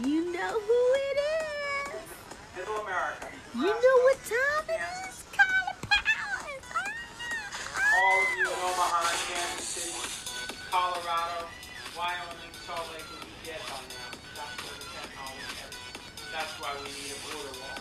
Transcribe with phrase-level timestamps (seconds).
[0.00, 2.00] You know who it is.
[2.56, 3.28] Middle America.
[3.54, 5.22] You know what time it is.
[5.30, 6.66] Kaila Powerz.
[6.72, 7.96] Ah, ah.
[7.96, 11.46] All of you in Omaha, Kansas City, Colorado,
[11.96, 14.10] Wyoming, Salt Lake will be dead by now.
[14.34, 15.76] That's where the technology headed.
[16.32, 17.78] That's why we need a border wall.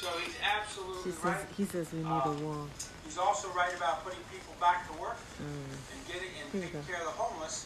[0.00, 1.46] So he's absolutely She says, right.
[1.58, 2.66] he says we need a um, wall.
[3.04, 5.72] He's also right about putting people back to work Mm.
[5.92, 7.64] and getting and taking care of the homeless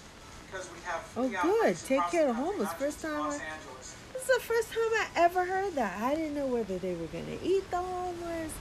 [0.54, 1.76] because we have Oh, good.
[1.84, 2.72] Take care of the homeless.
[2.74, 3.96] First time Los I- Angeles.
[4.12, 6.00] This is the first time I ever heard that.
[6.00, 8.52] I didn't know whether they were going to eat the homeless,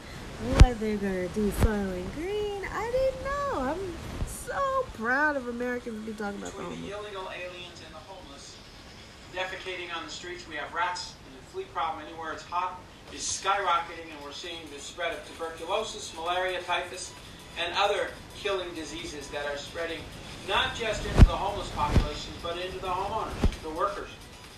[0.57, 2.65] what they're going to do Soylent Green.
[2.71, 3.59] I didn't know.
[3.61, 3.93] I'm
[4.27, 6.79] so proud of Americans to be talking about the homeless.
[6.79, 8.57] illegal aliens and the homeless
[9.33, 12.79] defecating on the streets, we have rats, and the flea problem anywhere it's hot
[13.13, 17.13] is skyrocketing, and we're seeing the spread of tuberculosis, malaria, typhus,
[17.63, 19.99] and other killing diseases that are spreading
[20.47, 24.09] not just into the homeless population, but into the homeowners, the workers.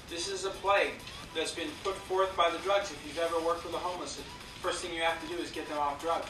[0.10, 0.94] This is a plague
[1.36, 2.92] that's been put forth by the drugs.
[2.92, 4.24] If you've ever worked with the homeless, the
[4.62, 6.28] first thing you have to do is get them off drugs.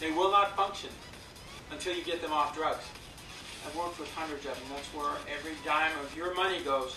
[0.00, 0.90] They will not function
[1.72, 2.84] until you get them off drugs.
[3.66, 4.64] I've worked with hundreds of them.
[4.74, 6.94] That's where every dime of your money goes.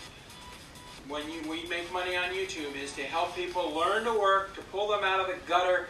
[1.07, 4.61] When you, we make money on YouTube is to help people learn to work, to
[4.63, 5.87] pull them out of the gutter,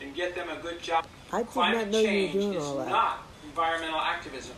[0.00, 1.06] and get them a good job.
[1.32, 2.88] I did Climate not know you were change doing is all that.
[2.88, 4.54] not environmental activism.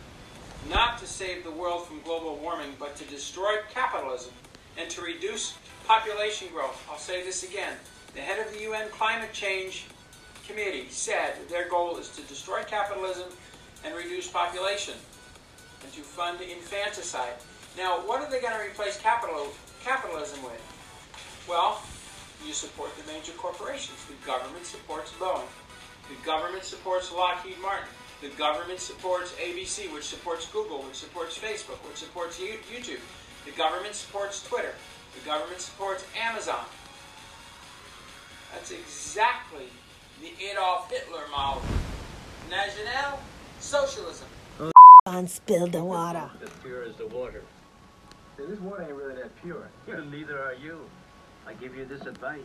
[0.67, 4.33] Not to save the world from global warming, but to destroy capitalism
[4.77, 5.55] and to reduce
[5.87, 6.85] population growth.
[6.91, 7.73] I'll say this again.
[8.13, 9.85] The head of the UN Climate Change
[10.47, 13.29] Committee said their goal is to destroy capitalism
[13.85, 14.95] and reduce population
[15.83, 17.33] and to fund infanticide.
[17.77, 19.47] Now, what are they going to replace capital,
[19.83, 20.61] capitalism with?
[21.47, 21.81] Well,
[22.45, 23.97] you support the major corporations.
[24.05, 25.47] The government supports Boeing.
[26.09, 27.87] The government supports Lockheed Martin.
[28.21, 32.99] The government supports ABC, which supports Google, which supports Facebook, which supports YouTube.
[33.45, 34.73] The government supports Twitter.
[35.17, 36.65] The government supports Amazon.
[38.53, 39.65] That's exactly
[40.21, 41.61] the Adolf Hitler model.
[42.49, 43.19] National
[43.59, 44.27] Socialism.
[45.05, 46.29] On spilled the water.
[46.43, 47.41] As pure as the water.
[48.37, 49.69] Say, this water ain't really that pure.
[50.11, 50.79] Neither are you.
[51.47, 52.41] I give you this advice.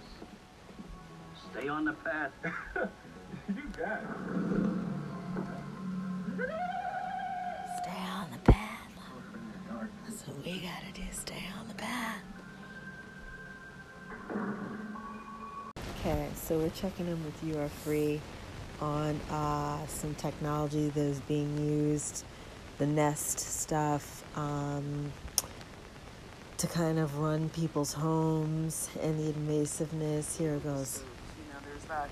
[1.51, 2.31] Stay on the path.
[3.49, 4.94] you got it.
[7.83, 8.89] Stay on the path.
[10.07, 11.03] That's what we gotta do.
[11.13, 12.23] Stay on the path.
[16.01, 18.21] Okay, so we're checking in with You Are Free
[18.81, 22.25] on uh, some technology that is being used,
[22.79, 25.13] the Nest stuff, um,
[26.59, 30.37] to kind of run people's homes and the invasiveness.
[30.37, 31.03] Here it goes.
[31.39, 32.11] You know, there's that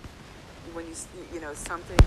[0.73, 0.95] when you
[1.33, 1.99] you know something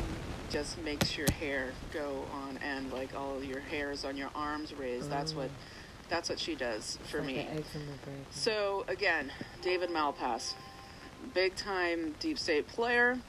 [0.49, 5.09] just makes your hair go on end, like all your hairs on your arms raised.
[5.09, 5.49] That's what
[6.09, 7.33] that's what she does for Like me.
[7.35, 8.25] the eggs in the brain.
[8.31, 10.53] So again, David Malpass,
[11.33, 13.19] big time deep state player.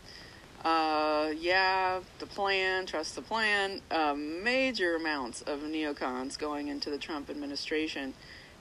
[0.65, 3.81] Uh, yeah, the plan, trust the plan.
[3.91, 8.13] Uh, major amounts of neocons going into the Trump administration,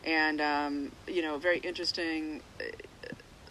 [0.03, 2.41] and um, you know, very interesting.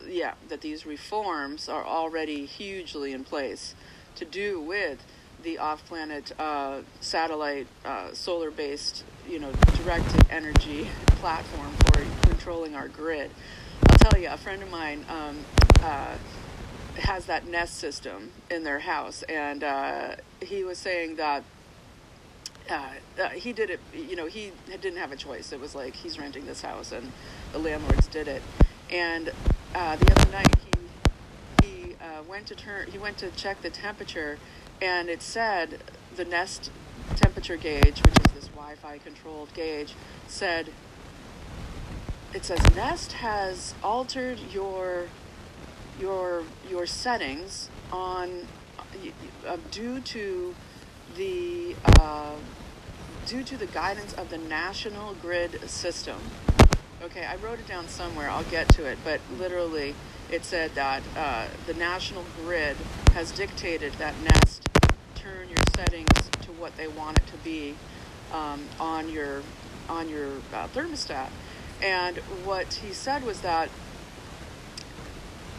[0.08, 3.74] Yeah, that these reforms are already hugely in place
[4.16, 5.04] to do with
[5.42, 10.88] the off-planet uh, satellite uh, solar-based, you know, directed energy
[11.20, 13.30] platform for controlling our grid.
[13.90, 15.38] I'll tell you, a friend of mine um,
[15.82, 16.16] uh,
[16.96, 21.44] has that Nest system in their house, and uh, he was saying that
[22.70, 22.88] uh,
[23.22, 23.80] uh, he did it.
[23.92, 25.52] You know, he didn't have a choice.
[25.52, 27.12] It was like he's renting this house, and
[27.52, 28.42] the landlords did it.
[28.94, 29.32] And
[29.74, 32.88] uh, the other night, he he uh, went to turn.
[32.92, 34.38] He went to check the temperature,
[34.80, 35.80] and it said
[36.14, 36.70] the Nest
[37.16, 39.94] temperature gauge, which is this Wi-Fi controlled gauge,
[40.28, 40.68] said
[42.32, 45.08] it says Nest has altered your
[46.00, 48.46] your your settings on
[49.44, 50.54] uh, due to
[51.16, 52.36] the uh,
[53.26, 56.20] due to the guidance of the national grid system.
[57.04, 58.30] Okay, I wrote it down somewhere.
[58.30, 59.94] I'll get to it, but literally,
[60.30, 62.78] it said that uh, the national grid
[63.12, 64.66] has dictated that Nest
[65.14, 67.74] turn your settings to what they want it to be
[68.32, 69.42] um, on your
[69.86, 71.28] on your uh, thermostat.
[71.82, 73.68] And what he said was that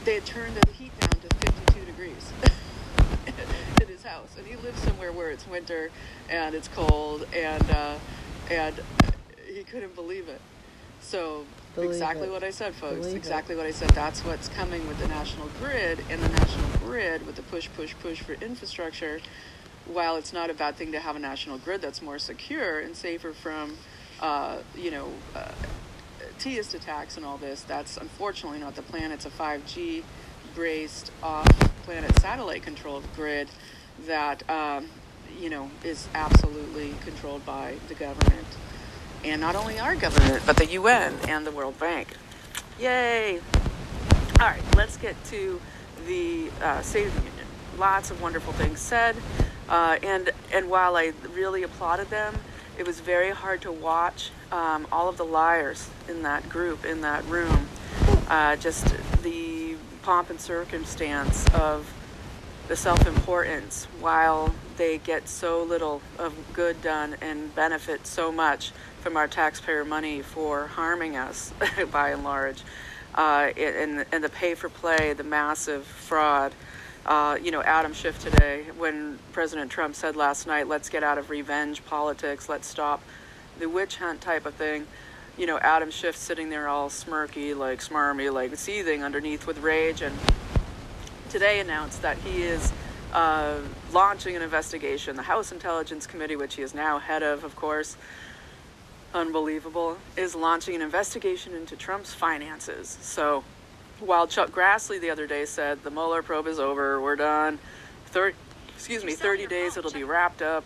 [0.04, 2.34] they had turned the heat down to 52 degrees
[3.82, 5.92] in his house, and he lives somewhere where it's winter
[6.28, 8.00] and it's cold, and uh,
[8.50, 8.82] and
[9.46, 10.42] he couldn't believe it.
[11.06, 12.32] So Believe exactly it.
[12.32, 12.96] what I said, folks.
[12.96, 13.18] Believe it.
[13.18, 13.90] exactly what I said.
[13.92, 17.94] That's what's coming with the national grid, and the national grid with the push, push,
[18.02, 19.20] push for infrastructure.
[19.86, 22.96] While it's not a bad thing to have a national grid that's more secure and
[22.96, 23.78] safer from,
[24.20, 25.52] uh, you know, uh,
[26.74, 27.62] attacks and all this.
[27.62, 29.12] That's unfortunately not the plan.
[29.12, 30.04] It's a 5G
[30.56, 31.48] braced off
[31.84, 33.48] planet satellite controlled grid
[34.08, 34.88] that, um,
[35.40, 38.48] you know, is absolutely controlled by the government.
[39.26, 42.10] And not only our government, but the UN and the World Bank.
[42.80, 43.40] Yay!
[44.40, 45.60] All right, let's get to
[46.06, 47.48] the uh, State of the Union.
[47.76, 49.16] Lots of wonderful things said.
[49.68, 52.36] Uh, and, and while I really applauded them,
[52.78, 57.02] it was very hard to watch um, all of the liars in that group, in
[57.02, 57.68] that room.
[58.28, 61.92] Uh, just the pomp and circumstance of
[62.68, 68.72] the self importance while they get so little of good done and benefit so much
[69.06, 71.54] from our taxpayer money for harming us
[71.92, 72.64] by and large.
[73.14, 76.56] Uh, and, and the pay for play, the massive fraud.
[77.06, 81.20] Uh, you know, Adam Schiff today, when President Trump said last night, let's get out
[81.20, 83.00] of revenge politics, let's stop
[83.60, 84.88] the witch hunt type of thing.
[85.38, 90.02] You know, Adam Schiff sitting there all smirky, like smarmy, like seething underneath with rage,
[90.02, 90.18] and
[91.30, 92.74] today announced that he is
[93.14, 93.60] uh,
[93.94, 95.16] launching an investigation.
[95.16, 97.98] The House Intelligence Committee, which he is now head of, of course,
[99.16, 102.98] unbelievable, is launching an investigation into Trump's finances.
[103.02, 103.44] So
[104.00, 107.58] while Chuck Grassley the other day said the Mueller probe is over, we're done.
[108.08, 108.36] Third,
[108.76, 110.66] excuse me, 30 days it'll be wrapped up.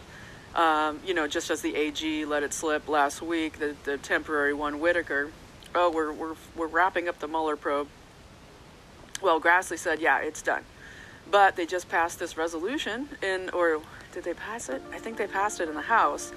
[0.56, 4.54] Um, you know, just as the AG let it slip last week, the, the temporary
[4.54, 5.32] one, Whitaker.
[5.76, 7.88] Oh, we're, we're, we're wrapping up the Mueller probe.
[9.22, 10.64] Well, Grassley said, yeah, it's done.
[11.30, 13.82] But they just passed this resolution in, or
[14.12, 14.82] did they pass it?
[14.92, 16.32] I think they passed it in the House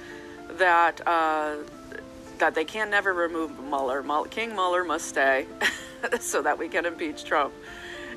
[0.59, 1.57] that uh,
[2.43, 4.03] that they can never remove Mueller.
[4.29, 5.47] King Mueller must stay.
[6.21, 7.55] so that we can impeach Trump.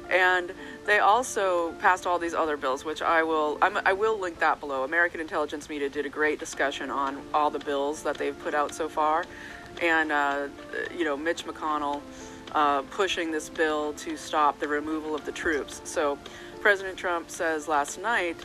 [0.09, 0.51] And
[0.87, 4.59] they also passed all these other bills, which I will I'm, i will link that
[4.59, 4.83] below.
[4.83, 8.73] American Intelligence Media did a great discussion on all the bills that they've put out
[8.73, 9.25] so far,
[9.79, 10.47] and uh,
[10.95, 12.01] you know Mitch McConnell
[12.53, 15.81] uh, pushing this bill to stop the removal of the troops.
[15.85, 16.17] So
[16.61, 18.37] President Trump says last night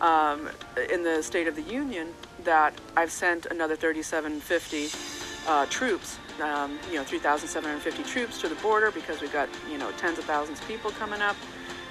[0.00, 0.48] um,
[0.90, 2.08] in the State of the Union
[2.44, 5.15] that I've sent another 3750
[5.46, 9.90] uh, troops um, you know, 3,750 troops to the border because we've got, you know,
[9.92, 11.36] tens of thousands of people coming up.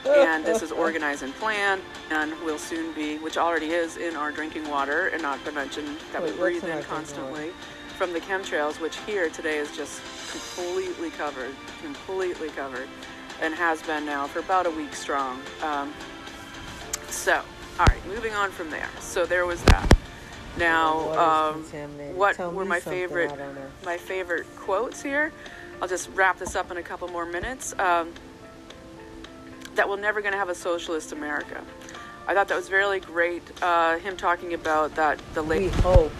[0.05, 1.81] And this is organized and planned,
[2.11, 5.97] and will soon be, which already is in our drinking water, and not to mention
[6.13, 7.49] that Wait, we breathe in constantly
[7.97, 12.87] from the chemtrails, which here today is just completely covered, completely covered,
[13.41, 15.41] and has been now for about a week strong.
[15.63, 15.91] Um,
[17.09, 17.41] so,
[17.79, 18.89] all right, moving on from there.
[18.99, 19.91] So there was that.
[20.57, 21.63] Now, um,
[22.15, 23.31] what Tell were my favorite
[23.83, 25.33] my favorite quotes here?
[25.81, 27.77] I'll just wrap this up in a couple more minutes.
[27.77, 28.13] Um,
[29.75, 31.61] that we're never going to have a socialist America.
[32.27, 33.43] I thought that was really great.
[33.61, 36.11] Uh, him talking about that the late hope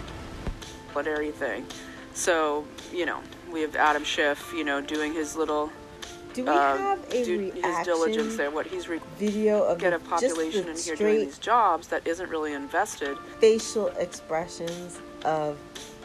[1.32, 1.66] thing.
[2.14, 3.20] So you know,
[3.52, 5.70] we have Adam Schiff, you know, doing his little
[6.36, 8.50] do we um, have a do, his diligence there?
[8.50, 12.28] What he's re- video of get a population in here doing these jobs that isn't
[12.28, 13.16] really invested.
[13.40, 15.58] Facial expressions of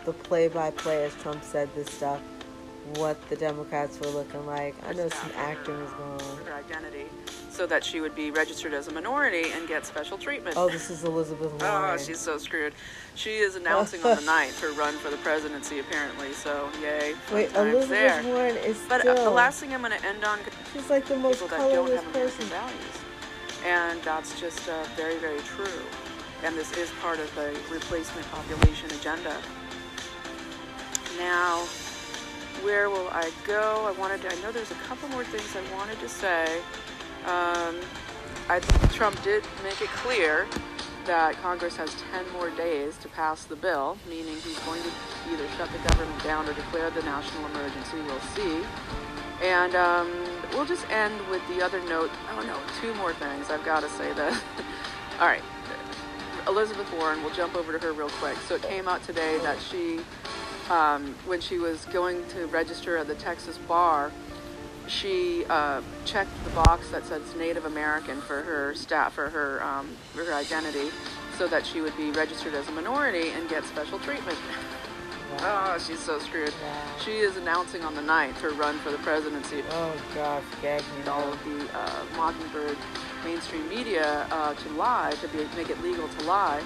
[0.06, 2.22] the play-by-play, as Trump said this stuff,
[2.96, 4.76] what the Democrats were looking like.
[4.88, 6.46] I know some acting was going on.
[6.46, 7.06] Her identity
[7.52, 10.56] so that she would be registered as a minority and get special treatment.
[10.58, 12.00] Oh, this is Elizabeth oh, Warren.
[12.00, 12.74] Oh, she's so screwed.
[13.16, 16.32] She is announcing on the 9th her run for the presidency, apparently.
[16.32, 17.14] So, yay.
[17.32, 18.24] Wait, Elizabeth there.
[18.24, 19.18] Warren is But still...
[19.18, 20.40] uh, the last thing I'm going to end on
[20.74, 22.46] she's like the most people that don't have person.
[22.46, 22.98] values,
[23.66, 25.84] and that's just uh, very, very true.
[26.44, 29.36] And this is part of the replacement population agenda.
[31.20, 31.66] Now,
[32.64, 33.86] where will I go?
[33.88, 36.60] I wanted to, I know there's a couple more things I wanted to say.
[37.26, 37.76] Um,
[38.50, 38.60] I,
[38.94, 40.48] Trump did make it clear
[41.06, 44.90] that Congress has 10 more days to pass the bill, meaning he's going to
[45.32, 47.98] either shut the government down or declare the national emergency.
[48.06, 48.64] We'll see.
[49.42, 50.12] And um,
[50.52, 52.12] we'll just end with the other note.
[52.32, 53.50] Oh no, two more things.
[53.50, 54.42] I've got to say that.
[55.20, 55.42] All right.
[56.48, 58.38] Elizabeth Warren, we'll jump over to her real quick.
[58.48, 60.00] So it came out today that she,
[60.72, 64.12] um, when she was going to register at the Texas bar,
[64.88, 69.90] she uh, checked the box that says Native American for her staff for her um,
[70.14, 70.90] for her identity,
[71.38, 74.38] so that she would be registered as a minority and get special treatment.
[74.38, 74.68] Wow.
[75.44, 76.50] Oh, she's so screwed.
[76.50, 76.98] Wow.
[77.06, 79.64] She is announcing on the 9th her run for the presidency.
[79.72, 81.08] Oh gosh, gag me.
[81.08, 82.78] All of the uh, Mockingbird
[83.24, 86.62] mainstream media uh, to lie to be, make it legal to lie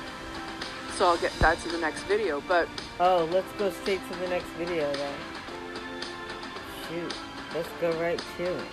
[0.98, 2.42] so I'll get that to the next video.
[2.48, 5.14] But oh, let's go straight to the next video then.
[6.88, 7.14] Shoot,
[7.54, 8.64] let's go right to it.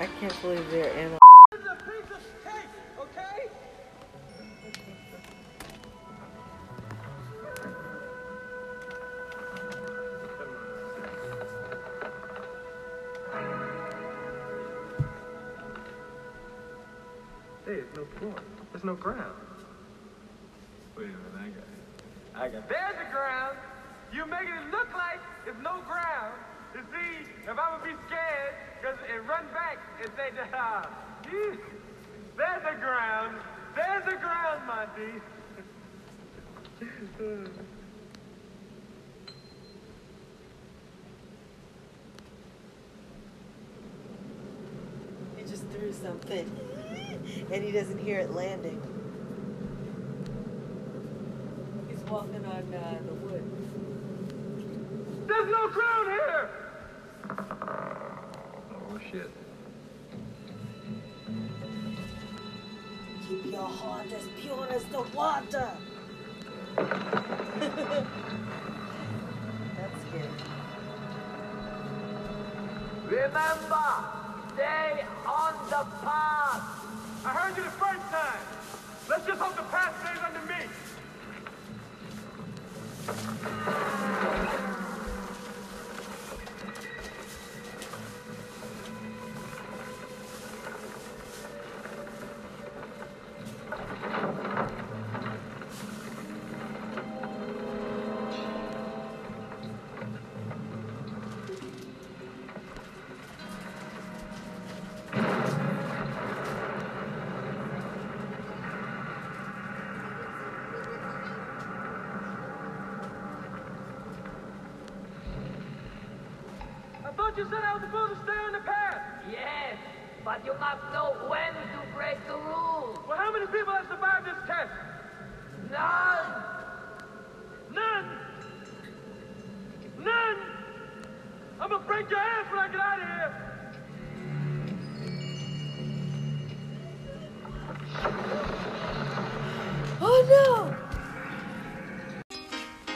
[0.00, 1.18] I can't believe they're in.
[17.64, 18.34] Hey, there's no floor.
[18.72, 19.41] There's no ground.
[22.34, 22.68] I got.
[22.68, 23.56] There's the ground.
[24.12, 26.34] You're making it look like it's no ground.
[26.74, 30.88] You see, if I would be scared, cause and run back and say, ah,
[31.24, 33.36] there's the ground.
[33.74, 35.20] There's the ground, Monty.
[45.36, 46.48] He just threw something,
[47.52, 48.80] and he doesn't hear it landing.
[51.88, 53.42] He's walking on uh, the wood.
[55.26, 56.50] There's no ground here.
[58.90, 59.30] Oh, shit.
[63.26, 65.70] Keep your heart as pure as the water.
[69.78, 70.28] That's scary.
[73.06, 73.90] Remember,
[74.52, 76.62] stay on the path.
[77.24, 78.44] I heard you the first time.
[79.08, 80.91] Let's just hope the path stays under me.
[83.14, 83.61] Thank you.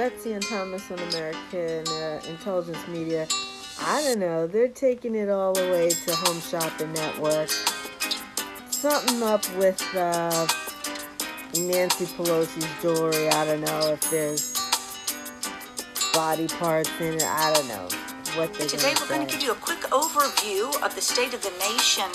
[0.08, 3.26] Betsy and Thomas on American uh, Intelligence Media.
[3.80, 4.46] I don't know.
[4.46, 7.48] They're taking it all the way to Home Shopping Network.
[8.70, 10.46] Something up with uh,
[11.58, 13.28] Nancy Pelosi's jewelry.
[13.30, 14.52] I don't know if there's
[16.14, 17.24] body parts in it.
[17.24, 17.88] I don't know
[18.38, 21.34] what they're Today gonna we're going to give you a quick overview of the state
[21.34, 22.06] of the nation.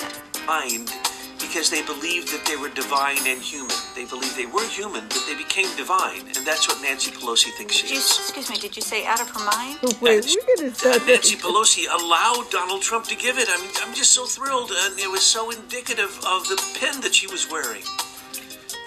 [0.48, 1.11] mind
[1.52, 3.76] because they believed that they were divine and human.
[3.94, 7.76] They believed they were human, but they became divine, and that's what Nancy Pelosi thinks
[7.76, 8.08] she you, is.
[8.08, 9.78] excuse me, did you say out of her mind?
[10.00, 13.50] Wait, we're gonna Uh, start Nancy Pelosi allowed Donald Trump to give it.
[13.52, 17.14] I mean, I'm just so thrilled, and it was so indicative of the pen that
[17.14, 17.84] she was wearing.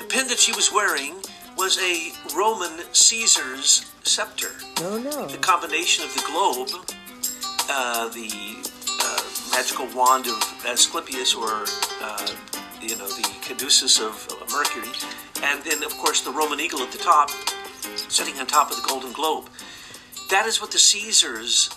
[0.00, 1.16] The pen that she was wearing
[1.58, 4.52] was a Roman Caesar's scepter.
[4.80, 5.26] No, no.
[5.26, 6.70] The combination of the globe,
[7.68, 8.56] uh, the
[9.04, 11.66] uh, magical wand of Asclepius, or
[12.02, 12.26] uh,
[12.88, 14.88] you know, the caduceus of Mercury,
[15.42, 17.30] and then of course the Roman eagle at the top,
[18.08, 19.48] sitting on top of the golden globe.
[20.30, 21.70] That is what the Caesars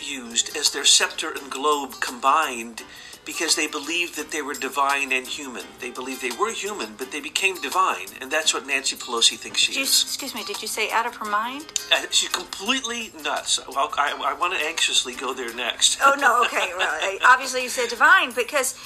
[0.00, 2.82] used as their scepter and globe combined
[3.24, 5.62] because they believed that they were divine and human.
[5.80, 9.60] They believed they were human, but they became divine, and that's what Nancy Pelosi thinks
[9.60, 10.02] she you, is.
[10.02, 11.66] excuse me, did you say out of her mind?
[11.92, 13.60] Uh, she's completely nuts.
[13.68, 15.98] Well, I, I want to anxiously go there next.
[16.02, 16.72] Oh no, okay.
[16.76, 18.80] Well, obviously you said divine because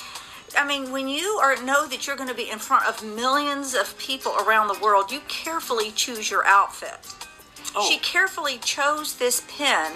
[0.57, 3.75] I mean, when you are know that you're going to be in front of millions
[3.75, 6.99] of people around the world, you carefully choose your outfit.
[7.75, 7.89] Oh.
[7.89, 9.93] She carefully chose this pin,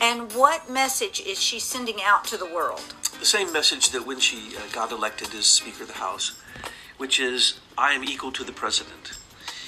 [0.00, 2.94] and what message is she sending out to the world?
[3.18, 6.40] the same message that when she uh, got elected as Speaker of the House,
[6.98, 9.12] which is, I am equal to the President.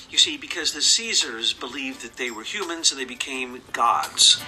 [0.08, 4.42] You see, because the Caesars believed that they were humans and they became gods.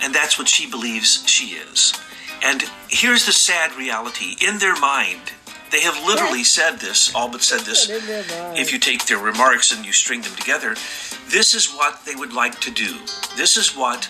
[0.00, 1.92] And that's what she believes she is.
[2.42, 5.32] And here's the sad reality in their mind,
[5.70, 7.88] they have literally said this, all but said this.
[7.88, 8.58] In their mind.
[8.58, 10.74] If you take their remarks and you string them together,
[11.28, 12.98] this is what they would like to do.
[13.36, 14.08] This is what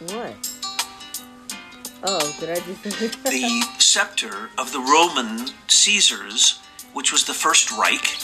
[0.00, 0.32] What?
[2.04, 2.84] Oh, did I just?
[3.24, 6.60] the scepter of the Roman Caesars,
[6.92, 8.16] which was the First Reich.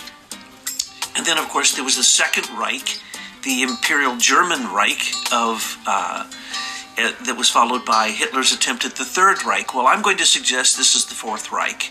[1.17, 3.01] And then, of course, there was the Second Reich,
[3.45, 5.79] the Imperial German Reich of.
[5.87, 6.31] Uh,
[6.97, 9.75] that was followed by Hitler's attempt at the Third Reich.
[9.75, 11.91] Well, I'm going to suggest this is the Fourth Reich.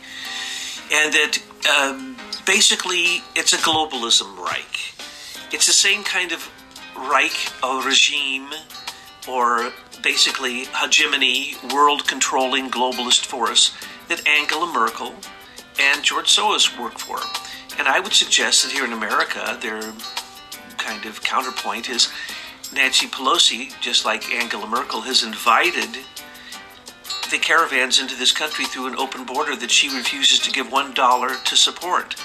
[0.93, 1.37] And that
[1.77, 4.93] um, basically it's a globalism Reich.
[5.51, 6.49] It's the same kind of
[6.95, 8.49] Reich, a regime,
[9.27, 13.75] or basically hegemony, world controlling globalist force
[14.09, 15.13] that Angela Merkel
[15.79, 17.19] and George Soros work for.
[17.77, 19.81] And I would suggest that here in America, their
[20.83, 22.11] kind of counterpoint is
[22.73, 25.97] Nancy Pelosi, just like Angela Merkel, has invited
[27.31, 30.93] the caravans into this country through an open border that she refuses to give one
[30.93, 32.15] dollar to support.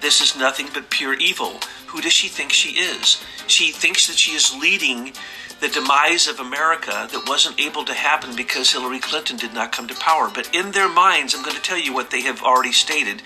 [0.00, 1.60] This is nothing but pure evil.
[1.88, 3.22] Who does she think she is?
[3.48, 5.12] She thinks that she is leading
[5.60, 9.88] the demise of America that wasn't able to happen because Hillary Clinton did not come
[9.88, 10.30] to power.
[10.32, 13.22] But in their minds, I'm going to tell you what they have already stated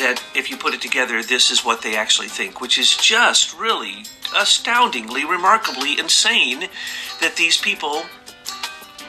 [0.00, 3.58] that if you put it together, this is what they actually think, which is just
[3.58, 4.04] really
[4.36, 6.68] astoundingly, remarkably insane
[7.20, 8.02] that these people,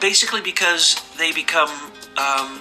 [0.00, 1.70] basically because they become
[2.16, 2.60] um,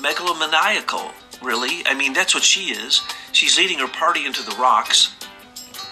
[0.00, 1.84] megalomaniacal, really.
[1.86, 3.00] I mean, that's what she is.
[3.32, 5.14] She's leading her party into the rocks.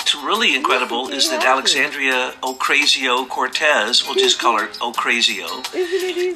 [0.09, 5.47] What's really incredible is that Alexandria Ocasio Cortez, we'll just call her Ocasio,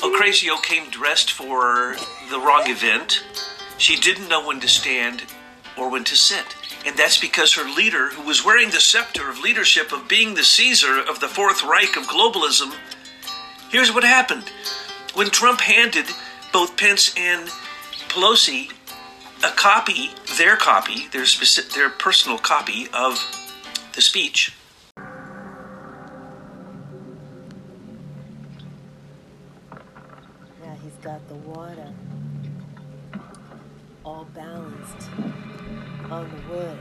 [0.01, 1.97] Ocasio came dressed for
[2.31, 3.25] the wrong event.
[3.83, 5.25] She didn't know when to stand
[5.77, 6.55] or when to sit.
[6.87, 10.45] And that's because her leader, who was wearing the scepter of leadership of being the
[10.45, 12.73] Caesar of the Fourth Reich of globalism,
[13.73, 14.45] here's what happened.
[15.15, 16.07] When Trump handed
[16.53, 17.49] both Pence and
[18.07, 18.71] Pelosi
[19.43, 23.19] a copy, their copy, their specific, their personal copy of
[23.97, 24.55] the speech.
[30.63, 31.93] Yeah, he's got the water
[34.35, 35.11] balanced
[36.11, 36.79] on the wood.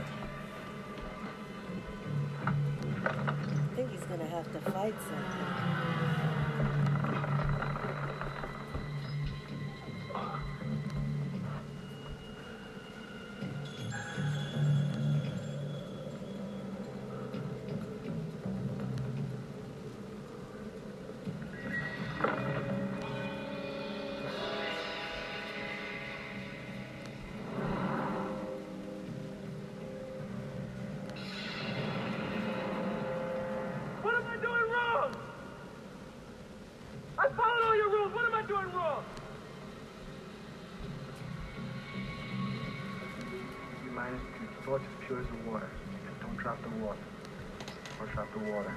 [2.46, 6.11] I think he's gonna have to fight something.
[45.18, 45.70] As pure the water.
[46.20, 46.98] Don't drop the water.
[48.00, 48.74] Or drop the water.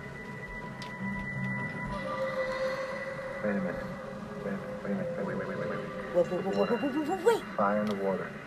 [3.44, 3.76] Wait a minute.
[4.44, 5.08] Wait, wait a minute.
[5.18, 5.80] Wait, wait, wait, wait, wait, wait.
[6.16, 7.44] Wait, wait, wait, wait, wait, wait, wait, wait.
[7.58, 8.45] Fire in the water.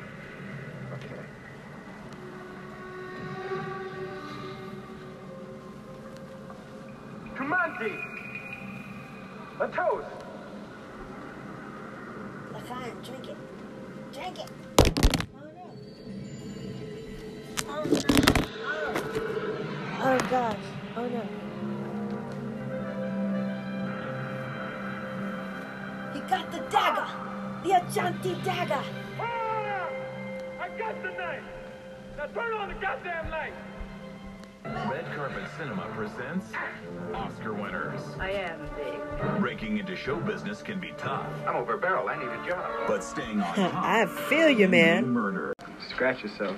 [32.81, 33.53] Goddamn light!
[34.91, 36.53] Red Carpet Cinema presents
[37.15, 38.01] Oscar winners.
[38.21, 39.41] I am big.
[39.41, 42.09] Breaking into show business can be tough, I'm over a barrel.
[42.09, 42.71] I need a job.
[42.87, 43.75] but staying on top.
[43.75, 45.09] I feel you, man.
[45.09, 45.55] Murder.
[45.91, 46.57] Scratch yourself.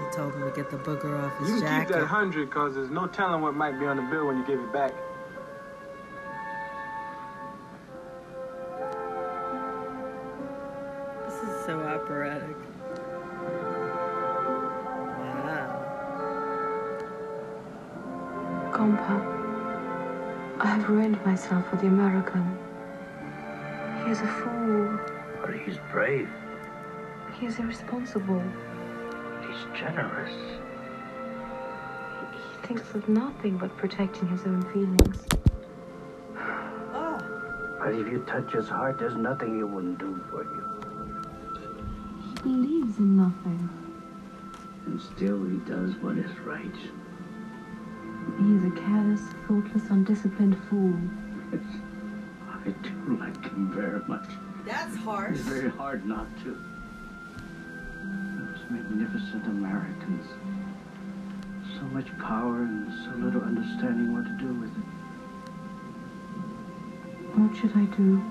[0.00, 1.86] He told him to get the booger off his You can jacket.
[1.88, 4.46] keep that hundred, cause there's no telling what might be on the bill when you
[4.46, 4.92] give it back.
[20.88, 22.56] Ruined myself for the American.
[24.02, 24.98] He is a fool.
[25.42, 26.30] But he's brave.
[27.38, 28.42] He is irresponsible.
[29.46, 30.32] He's generous.
[32.32, 35.26] He thinks of nothing but protecting his own feelings.
[36.34, 40.64] But if you touch his heart, there's nothing he wouldn't do for you.
[42.22, 43.68] He believes in nothing.
[44.86, 46.74] And still he does what is right.
[48.38, 50.96] He is a careless, thoughtless, undisciplined fool.
[52.48, 54.28] I do like him very much.
[54.64, 55.38] That's harsh.
[55.38, 56.56] It's very hard not to.
[58.38, 60.26] Those magnificent Americans.
[61.74, 64.84] So much power and so little understanding what to do with it.
[67.34, 68.22] What should I do?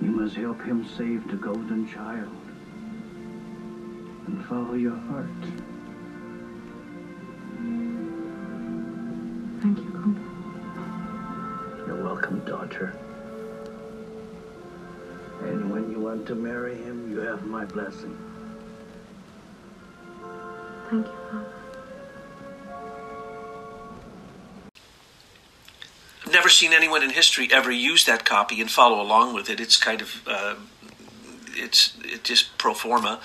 [0.00, 2.36] You must help him save the golden child.
[4.28, 5.26] And follow your heart.
[16.28, 18.14] To marry him, you have my blessing.
[20.90, 21.46] Thank you, Father.
[26.26, 29.58] I've never seen anyone in history ever use that copy and follow along with it.
[29.58, 30.56] It's kind of, uh,
[31.54, 33.20] it's it just pro forma.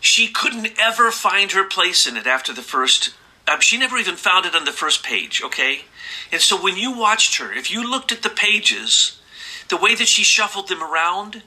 [0.00, 3.12] She couldn't ever find her place in it after the first
[3.46, 5.82] Um, she never even found it on the first page, okay?
[6.30, 9.20] And so when you watched her, if you looked at the pages,
[9.68, 11.42] the way that she shuffled them around,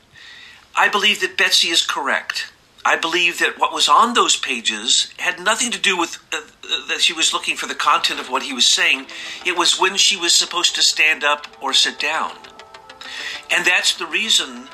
[0.75, 2.51] I believe that Betsy is correct.
[2.83, 6.87] I believe that what was on those pages had nothing to do with uh, uh,
[6.87, 9.07] that she was looking for the content of what he was saying.
[9.45, 12.33] It was when she was supposed to stand up or sit down.
[13.51, 14.67] And that's the reason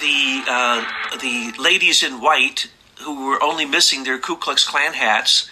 [0.00, 0.84] the uh,
[1.20, 5.48] the ladies in white who were only missing their Ku Klux Klan hats,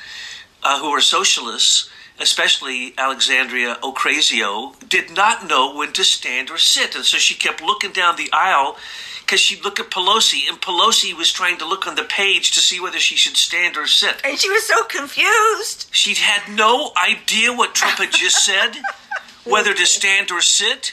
[0.62, 6.94] uh, who were socialists, especially Alexandria Ocasio, did not know when to stand or sit,
[6.94, 8.76] and so she kept looking down the aisle
[9.24, 12.60] because she'd look at Pelosi, and Pelosi was trying to look on the page to
[12.60, 14.20] see whether she should stand or sit.
[14.22, 15.88] And she was so confused.
[15.90, 18.76] She had no idea what Trump had just said,
[19.44, 20.92] whether to stand or sit.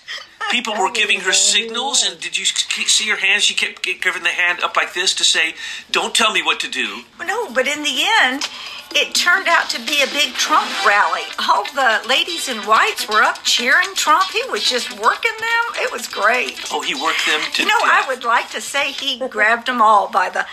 [0.49, 3.43] People were giving her signals, and did you see her hand?
[3.43, 5.53] She kept giving the hand up like this to say,
[5.91, 8.49] "Don't tell me what to do." No, but in the end,
[8.93, 11.21] it turned out to be a big Trump rally.
[11.49, 14.29] All the ladies in whites were up cheering Trump.
[14.31, 15.83] He was just working them.
[15.83, 16.59] It was great.
[16.71, 19.67] Oh, he worked them to You know, death I would like to say he grabbed
[19.67, 20.45] them all by the,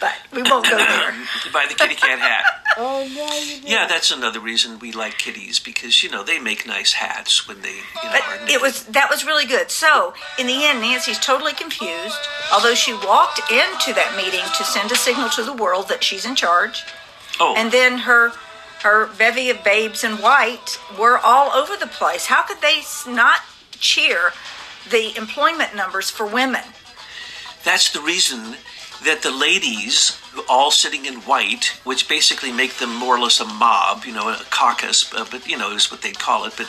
[0.00, 1.12] but we won't go there.
[1.52, 2.44] by the kitty cat hat.
[2.80, 3.68] Oh no.
[3.68, 7.60] Yeah, that's another reason we like kitties because you know they make nice hats when
[7.62, 9.68] they you know, But are it was that was really good.
[9.72, 12.14] So in the end, Nancy's totally confused.
[12.52, 16.24] Although she walked into that meeting to send a signal to the world that she's
[16.24, 16.84] in charge,
[17.40, 18.32] Oh, and then her
[18.82, 22.26] her bevy of babes in white were all over the place.
[22.26, 23.40] How could they not
[23.72, 24.32] cheer
[24.90, 26.62] the employment numbers for women?
[27.64, 28.56] that's the reason
[29.04, 33.44] that the ladies, all sitting in white, which basically make them more or less a
[33.44, 36.54] mob, you know, a caucus, uh, but you know is what they'd call it.
[36.56, 36.66] But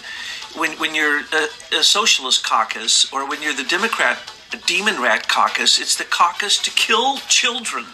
[0.56, 1.48] when when you're a,
[1.80, 4.20] a socialist caucus or when you're the Democrat
[4.52, 7.86] a demon rat caucus, it's the caucus to kill children.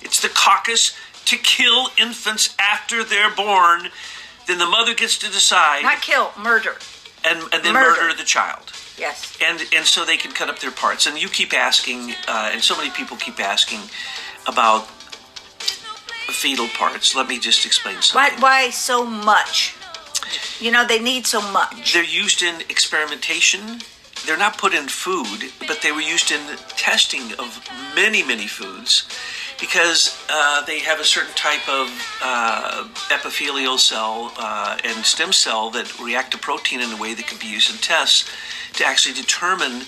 [0.00, 3.88] It's the caucus to kill infants after they're born.
[4.46, 6.76] Then the mother gets to decide Not kill, murder.
[7.24, 8.00] and, and then Murder.
[8.02, 9.36] murder the child Yes.
[9.44, 11.06] and and so they can cut up their parts.
[11.06, 13.80] And you keep asking, uh, and so many people keep asking
[14.46, 14.86] about
[16.30, 17.14] fetal parts.
[17.14, 19.74] Let me just explain Why why so much?
[20.60, 21.92] You know they need so much.
[21.92, 23.80] They're used in experimentation.
[24.24, 26.40] They're not put in food, but they were used in
[26.76, 27.60] testing of
[27.94, 29.06] many, many foods
[29.60, 31.88] because uh, they have a certain type of
[32.22, 37.26] uh, epithelial cell uh, and stem cell that react to protein in a way that
[37.26, 38.28] can be used in tests
[38.74, 39.82] to actually determine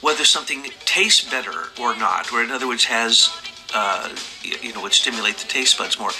[0.00, 3.30] whether something tastes better or not, or in other words, has
[3.74, 6.10] uh, you know would stimulate the taste buds more.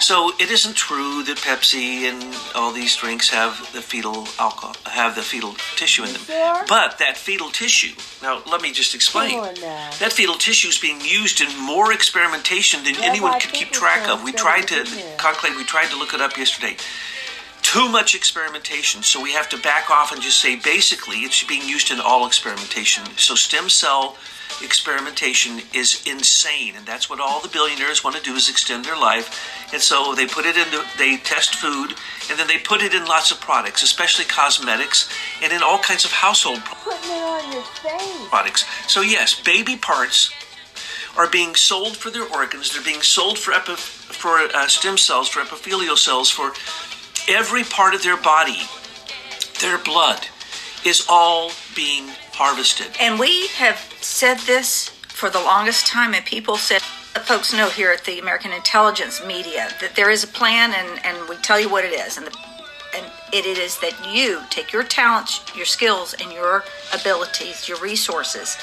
[0.00, 5.14] So it isn't true that Pepsi and all these drinks have the fetal alcohol, have
[5.14, 6.22] the fetal tissue in them.
[6.68, 7.94] But that fetal tissue.
[8.22, 9.30] Now let me just explain.
[9.30, 9.90] Come on now.
[10.00, 14.22] That fetal tissue is being used in more experimentation than anyone could keep track of.
[14.24, 14.84] We tried to.
[15.18, 16.76] Conclave, we tried to look it up yesterday.
[17.62, 21.66] Too much experimentation, so we have to back off and just say basically it's being
[21.66, 23.04] used in all experimentation.
[23.16, 24.16] So stem cell
[24.62, 28.96] experimentation is insane, and that's what all the billionaires want to do is extend their
[28.96, 29.68] life.
[29.72, 31.94] And so they put it into, they test food,
[32.30, 35.08] and then they put it in lots of products, especially cosmetics,
[35.42, 38.28] and in all kinds of household pro- Putting it on your face.
[38.28, 38.64] products.
[38.88, 40.30] So yes, baby parts
[41.16, 42.72] are being sold for their organs.
[42.72, 46.52] They're being sold for epi- for uh, stem cells, for epithelial cells, for
[47.28, 48.58] every part of their body.
[49.60, 50.26] Their blood
[50.84, 52.88] is all being harvested.
[53.00, 57.90] And we have said this for the longest time, and people said, folks know here
[57.90, 61.70] at the American Intelligence Media that there is a plan, and, and we tell you
[61.70, 62.18] what it is.
[62.18, 62.36] And, the,
[62.94, 68.58] and it is that you take your talents, your skills, and your abilities, your resources,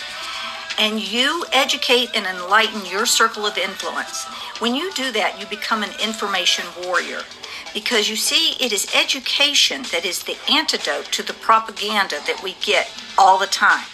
[0.77, 4.25] and you educate and enlighten your circle of influence.
[4.59, 7.21] When you do that, you become an information warrior.
[7.73, 12.55] Because you see, it is education that is the antidote to the propaganda that we
[12.61, 13.85] get all the time.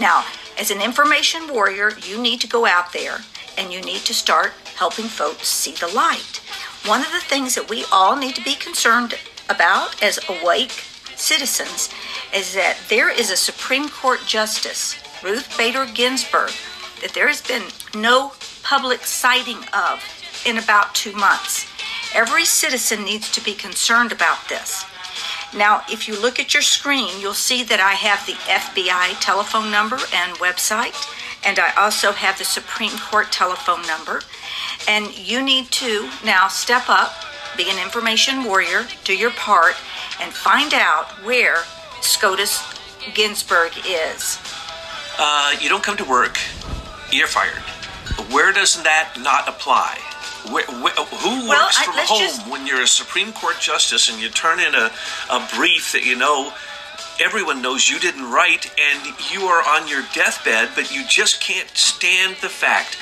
[0.00, 0.24] Now,
[0.58, 3.18] as an information warrior, you need to go out there
[3.58, 6.40] and you need to start helping folks see the light.
[6.86, 9.14] One of the things that we all need to be concerned
[9.48, 10.72] about as awake
[11.16, 11.90] citizens
[12.34, 16.50] is that there is a Supreme Court Justice, Ruth Bader Ginsburg,
[17.00, 17.64] that there has been
[17.94, 20.02] no public sighting of
[20.46, 21.66] in about two months.
[22.14, 24.84] Every citizen needs to be concerned about this.
[25.56, 29.70] Now, if you look at your screen, you'll see that I have the FBI telephone
[29.70, 30.96] number and website,
[31.44, 34.22] and I also have the Supreme Court telephone number.
[34.88, 37.14] And you need to now step up,
[37.56, 39.76] be an information warrior, do your part,
[40.20, 41.62] and find out where
[42.00, 42.62] SCOTUS
[43.14, 44.38] Ginsburg is.
[45.18, 46.38] Uh, you don't come to work,
[47.12, 47.62] you're fired.
[48.32, 49.98] Where does that not apply?
[50.46, 54.08] Wh- wh- who Well, works from let's home just- when you're a Supreme Court justice
[54.10, 54.90] and you turn in a,
[55.30, 56.52] a brief that you know
[57.20, 61.68] everyone knows you didn't write and you are on your deathbed, but you just can't
[61.76, 62.98] stand the fact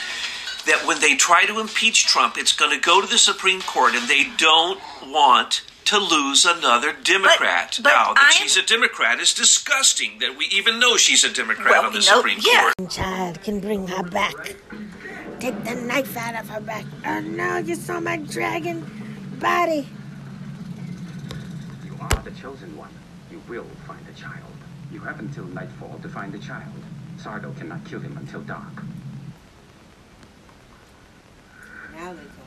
[0.67, 3.95] that when they try to impeach Trump, it's going to go to the Supreme Court
[3.95, 7.81] and they don't want to lose another Democrat.
[7.83, 11.29] but now, that I'm- she's a Democrat is disgusting that we even know she's a
[11.29, 12.71] Democrat Well, on the no, Supreme yeah.
[12.79, 12.91] Court.
[12.91, 14.35] Child can bring her back.
[15.43, 16.85] Take the knife out of her back.
[17.05, 18.87] Oh no, you saw my dragon
[19.41, 19.89] body.
[21.85, 22.93] You are the chosen one.
[23.29, 24.53] You will find the child.
[24.93, 26.73] You have until nightfall to find the child.
[27.17, 28.85] Sardo cannot kill him until dark.
[31.93, 32.47] Now they tell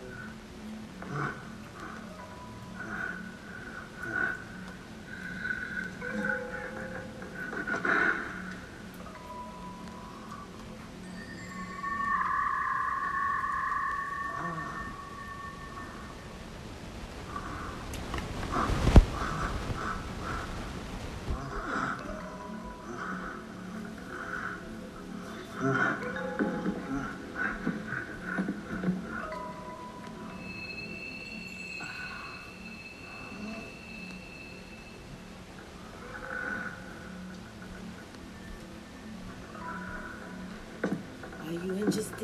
[7.92, 8.12] you.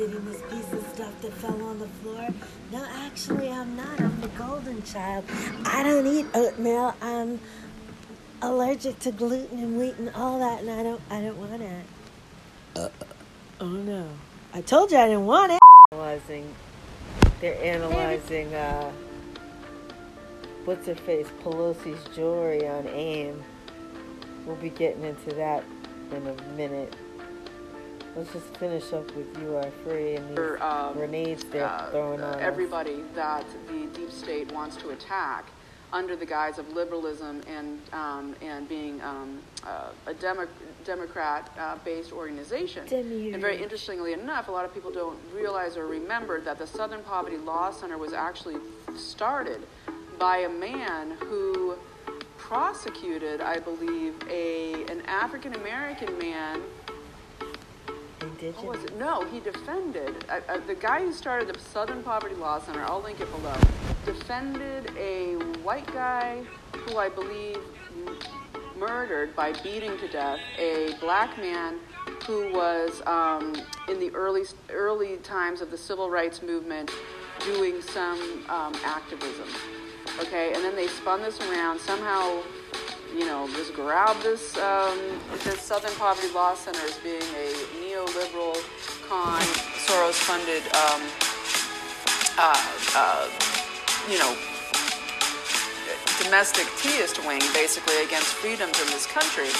[0.06, 2.28] this piece of stuff that fell on the floor?
[2.72, 4.00] No, actually, I'm not.
[4.00, 5.24] I'm the golden child.
[5.64, 6.94] I don't eat oatmeal.
[7.00, 7.38] I'm
[8.40, 11.00] allergic to gluten and wheat and all that, and I don't.
[11.10, 12.92] I don't want it.
[13.60, 14.08] oh no!
[14.54, 15.60] I told you I didn't want it.
[15.92, 16.52] Analyzing.
[17.40, 18.54] They're analyzing.
[18.54, 18.90] Uh,
[20.64, 21.28] what's her face?
[21.42, 23.42] Pelosi's jewelry on AIM.
[24.46, 25.64] We'll be getting into that
[26.10, 26.96] in a minute.
[28.14, 31.90] Let's just finish up with "You Are Free" and these For, um, grenades they're uh,
[31.90, 32.40] throwing on us.
[32.40, 35.46] everybody that the deep state wants to attack
[35.94, 40.46] under the guise of liberalism and um, and being um, uh, a demo-
[40.84, 42.86] Democrat-based organization.
[42.92, 47.02] And very interestingly enough, a lot of people don't realize or remember that the Southern
[47.04, 48.56] Poverty Law Center was actually
[48.94, 49.60] started
[50.18, 51.76] by a man who
[52.36, 56.60] prosecuted, I believe, a an African American man
[58.62, 58.96] was it?
[58.98, 62.82] No, he defended uh, uh, the guy who started the Southern Poverty Law Center.
[62.82, 63.56] I'll link it below.
[64.04, 67.58] Defended a white guy who I believe
[68.78, 71.78] murdered by beating to death a black man
[72.26, 73.54] who was um,
[73.88, 76.90] in the early early times of the civil rights movement
[77.44, 79.48] doing some um, activism.
[80.20, 82.42] Okay, and then they spun this around somehow
[83.14, 84.98] you know, just grab this um,
[85.44, 88.56] this Southern Poverty Law Center as being a neoliberal,
[89.08, 89.42] con,
[89.84, 91.02] Soros-funded, um,
[92.38, 92.56] uh,
[92.96, 93.28] uh,
[94.08, 94.32] you know,
[96.22, 99.50] domestic teist wing, basically against freedoms in this country.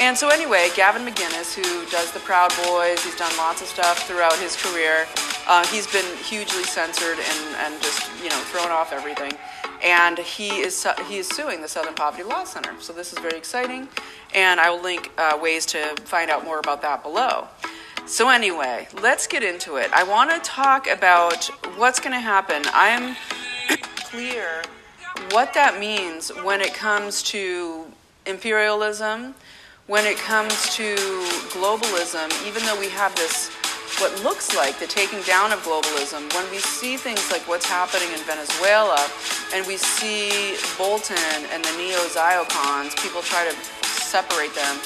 [0.00, 4.06] And so anyway, Gavin McInnes, who does the Proud Boys, he's done lots of stuff
[4.06, 5.06] throughout his career.
[5.46, 9.32] Uh, he's been hugely censored and, and just you know thrown off everything
[9.82, 12.72] and he is he is suing the Southern Poverty Law Center.
[12.80, 13.88] So this is very exciting,
[14.34, 17.48] and I will link uh, ways to find out more about that below.
[18.06, 19.92] So anyway, let's get into it.
[19.92, 21.44] I want to talk about
[21.76, 22.62] what's going to happen.
[22.72, 23.16] I am
[23.96, 24.62] clear
[25.30, 27.84] what that means when it comes to
[28.24, 29.34] imperialism,
[29.86, 30.94] when it comes to
[31.52, 32.32] globalism.
[32.46, 33.50] Even though we have this
[34.00, 38.08] what looks like the taking down of globalism, when we see things like what's happening
[38.12, 39.04] in Venezuela,
[39.52, 41.16] and we see Bolton
[41.50, 43.56] and the neo-Ziocons, people try to
[44.08, 44.80] separate them.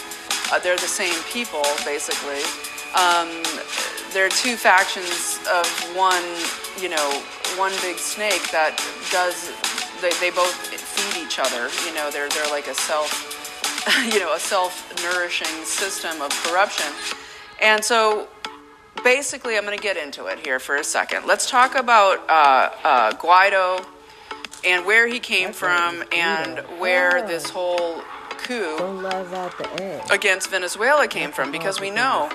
[0.51, 2.43] Uh, they're the same people, basically.
[2.99, 3.31] Um,
[4.13, 5.65] there are two factions of
[5.97, 6.27] one,
[6.83, 7.23] you know,
[7.57, 8.77] one big snake that
[9.11, 9.55] does.
[10.03, 11.71] They, they both feed each other.
[11.87, 13.09] You know, they're they're like a self,
[14.13, 16.91] you know, a self-nourishing system of corruption.
[17.63, 18.29] And so
[19.05, 21.27] basically, I'm going to get into it here for a second.
[21.27, 23.87] Let's talk about uh, uh, Guaido
[24.65, 28.03] and where he came from and where this whole
[28.42, 30.02] coup Don't love out the egg.
[30.11, 32.28] against Venezuela came from because we know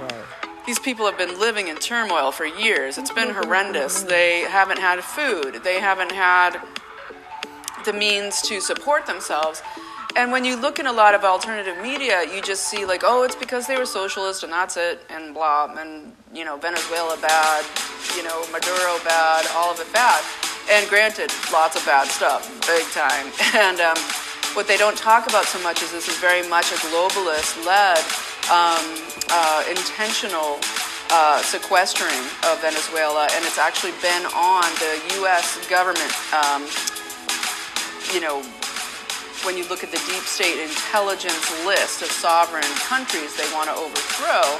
[0.65, 2.97] these people have been living in turmoil for years.
[2.97, 4.03] It's been horrendous.
[4.03, 6.59] They haven't had food, they haven't had
[7.85, 9.61] the means to support themselves.
[10.17, 13.23] And when you look in a lot of alternative media, you just see like, oh,
[13.23, 17.63] it's because they were socialist and that's it, and blah, and you know, Venezuela bad,
[18.15, 20.23] you know, Maduro bad, all of it bad.
[20.69, 23.31] And granted, lots of bad stuff, big time.
[23.55, 23.95] And um,
[24.57, 28.01] what they don't talk about so much is this is very much a globalist-led,
[28.49, 28.81] um,
[29.29, 30.57] uh, intentional
[31.13, 35.61] uh, sequestering of Venezuela, and it's actually been on the U.S.
[35.69, 36.09] government.
[36.33, 36.65] Um,
[38.09, 38.41] you know,
[39.45, 43.77] when you look at the deep state intelligence list of sovereign countries they want to
[43.77, 44.57] overthrow,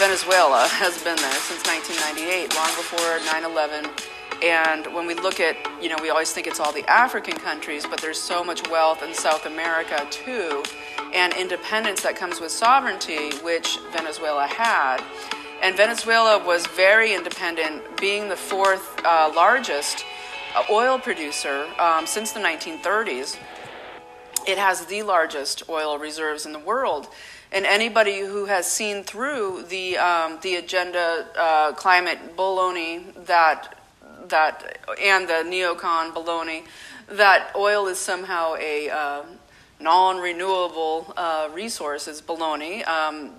[0.00, 3.92] Venezuela has been there since 1998, long before 9 11.
[4.42, 7.86] And when we look at, you know, we always think it's all the African countries,
[7.86, 10.64] but there's so much wealth in South America too,
[11.14, 15.00] and independence that comes with sovereignty, which Venezuela had.
[15.62, 20.04] And Venezuela was very independent, being the fourth uh, largest
[20.56, 23.38] uh, oil producer um, since the 1930s.
[24.48, 27.06] It has the largest oil reserves in the world.
[27.52, 33.76] And anybody who has seen through the, um, the agenda uh, climate baloney that,
[34.32, 36.64] that, and the neocon baloney,
[37.08, 39.22] that oil is somehow a uh,
[39.80, 42.86] non renewable uh, resource is baloney.
[42.86, 43.30] Um,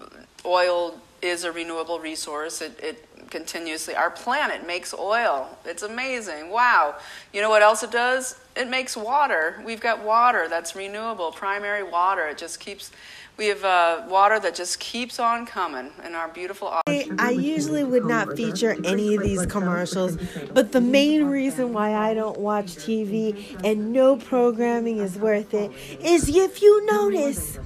[0.46, 2.62] oil is a renewable resource.
[2.62, 3.96] It, it continuously.
[3.96, 5.50] Our planet makes oil.
[5.66, 6.50] It's amazing.
[6.50, 6.96] Wow.
[7.34, 8.40] You know what else it does?
[8.56, 9.62] It makes water.
[9.66, 12.28] We've got water that's renewable, primary water.
[12.28, 12.92] It just keeps.
[13.36, 16.72] We have uh, water that just keeps on coming in our beautiful.
[16.88, 20.18] I usually would not feature any of these commercials,
[20.54, 25.72] but the main reason why I don't watch TV and no programming is worth it
[26.00, 27.58] is if you notice,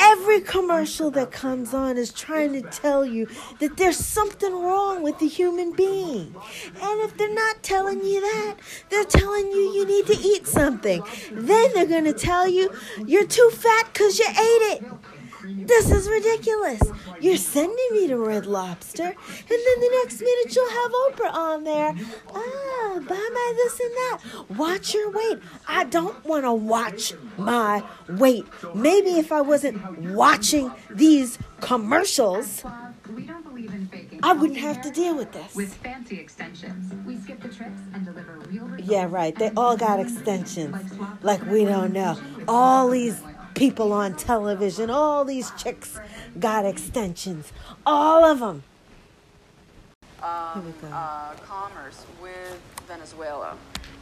[0.00, 5.18] every commercial that comes on is trying to tell you that there's something wrong with
[5.18, 6.34] the human being.
[6.80, 8.56] And if they're not telling you that,
[8.88, 11.02] they're telling you you need to eat something.
[11.30, 12.72] Then they're going to tell you
[13.06, 14.34] you're too fat because you ate
[14.74, 14.84] it.
[15.42, 16.80] This is ridiculous.
[17.20, 19.14] You're sending me to Red Lobster, and
[19.48, 21.94] then the next minute you'll have Oprah on there.
[22.34, 24.20] Ah, buy my this and that.
[24.56, 25.38] Watch your weight.
[25.66, 28.46] I don't want to watch my weight.
[28.74, 29.80] Maybe if I wasn't
[30.12, 32.62] watching these commercials,
[34.22, 35.54] I wouldn't have to deal with this.
[35.54, 38.68] With fancy extensions, we skip the trips and deliver real.
[38.78, 39.34] Yeah, right.
[39.34, 40.76] They all got extensions.
[41.22, 42.18] Like we don't know.
[42.46, 43.20] All these
[43.54, 45.98] people on television, all these chicks
[46.38, 47.52] got extensions.
[47.86, 48.62] All of them.
[50.22, 53.56] um, uh, commerce with Venezuela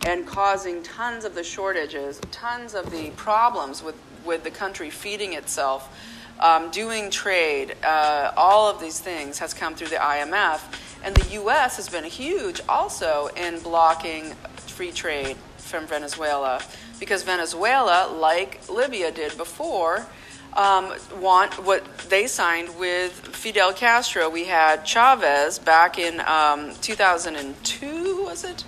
[0.07, 5.35] and causing tons of the shortages, tons of the problems with, with the country feeding
[5.35, 5.97] itself,
[6.41, 10.61] um, doing trade, uh, all of these things has come through the IMF.
[11.05, 11.77] And the U.S.
[11.77, 14.33] has been huge also in blocking
[14.67, 15.37] free trade
[15.69, 16.61] from Venezuela
[16.99, 20.07] because Venezuela, like Libya did before,
[20.55, 24.29] um, want what they signed with Fidel Castro.
[24.29, 28.65] We had Chavez back in um, 2002, was it?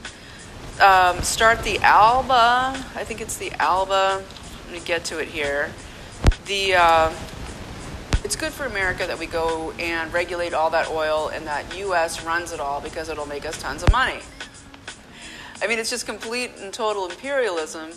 [0.81, 2.77] Um, start the ALBA.
[2.95, 4.23] I think it's the ALBA.
[4.67, 5.73] Let me get to it here.
[6.47, 7.13] The uh,
[8.23, 12.25] it's good for America that we go and regulate all that oil and that U.S.
[12.25, 14.21] runs it all because it'll make us tons of money.
[15.63, 17.91] I mean, it's just complete and total imperialism,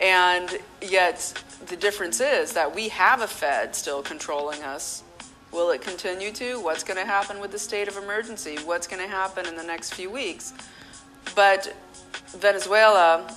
[0.00, 5.02] and yet the difference is that we have a Fed still controlling us.
[5.52, 6.60] Will it continue to?
[6.60, 8.58] What's going to happen with the state of emergency?
[8.64, 10.52] What's going to happen in the next few weeks?
[11.34, 11.74] But
[12.28, 13.34] Venezuela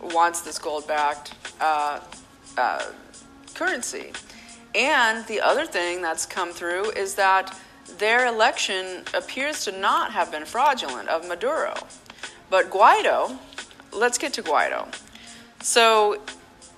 [0.00, 2.00] wants this gold backed uh,
[2.58, 2.86] uh,
[3.54, 4.12] currency.
[4.74, 7.56] And the other thing that's come through is that
[7.98, 11.74] their election appears to not have been fraudulent of Maduro.
[12.50, 13.38] But Guaido,
[13.92, 14.92] let's get to Guaido.
[15.62, 16.20] So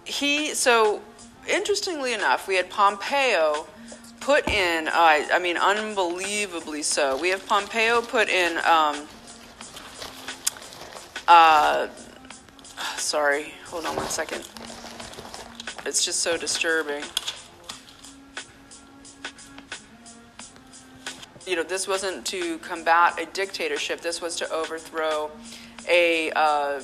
[0.05, 1.01] he, so
[1.49, 3.67] interestingly enough, we had Pompeo
[4.21, 7.17] put in, uh, I mean, unbelievably so.
[7.17, 9.07] We have Pompeo put in, um,
[11.27, 11.89] uh,
[12.97, 14.47] sorry, hold on one second.
[15.85, 17.03] It's just so disturbing.
[21.45, 24.01] You know, this wasn't to combat a dictatorship.
[24.01, 25.33] This was to overthrow
[25.89, 26.81] a uh,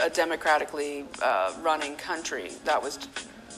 [0.00, 2.98] a democratically uh, running country that was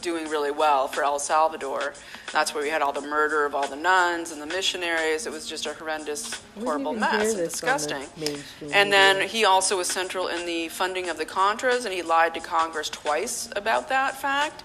[0.00, 1.92] doing really well for El Salvador.
[2.32, 5.26] That's where we had all the murder of all the nuns and the missionaries.
[5.26, 8.04] It was just a horrendous, horrible mess and disgusting.
[8.72, 12.34] And then he also was central in the funding of the Contras, and he lied
[12.34, 14.62] to Congress twice about that fact.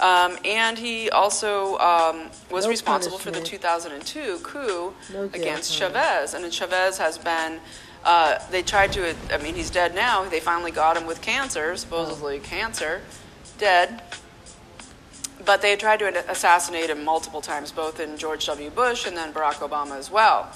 [0.00, 5.72] Um, and he also um, was No responsible for the 2002 coup No against.
[5.72, 6.34] Chavez.
[6.34, 7.58] And Chavez has been,
[8.04, 10.24] uh, they tried to, I mean, he's dead now.
[10.24, 13.02] They finally got him with cancer, supposedly cancer,
[13.58, 14.02] dead.
[15.44, 18.70] But they tried to assassinate him multiple times, both in George W.
[18.70, 20.50] Bush and then Barack Obama as well.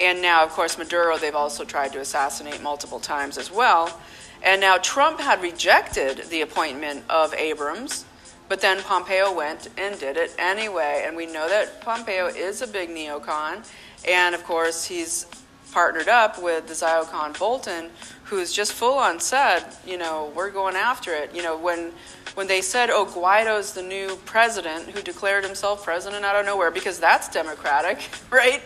[0.00, 4.00] And now, of course, Maduro, they've also tried to assassinate multiple times as well.
[4.42, 8.04] And now Trump had rejected the appointment of Abrams,
[8.48, 11.04] but then Pompeo went and did it anyway.
[11.06, 13.66] And we know that Pompeo is a big neocon.
[14.06, 15.26] And of course, he's
[15.74, 17.90] partnered up with the Ziocon Bolton,
[18.22, 21.34] who's just full on said, you know, we're going after it.
[21.34, 21.90] You know, when
[22.34, 26.70] when they said, oh, Guaido's the new president who declared himself president out of nowhere,
[26.70, 28.62] because that's democratic, right?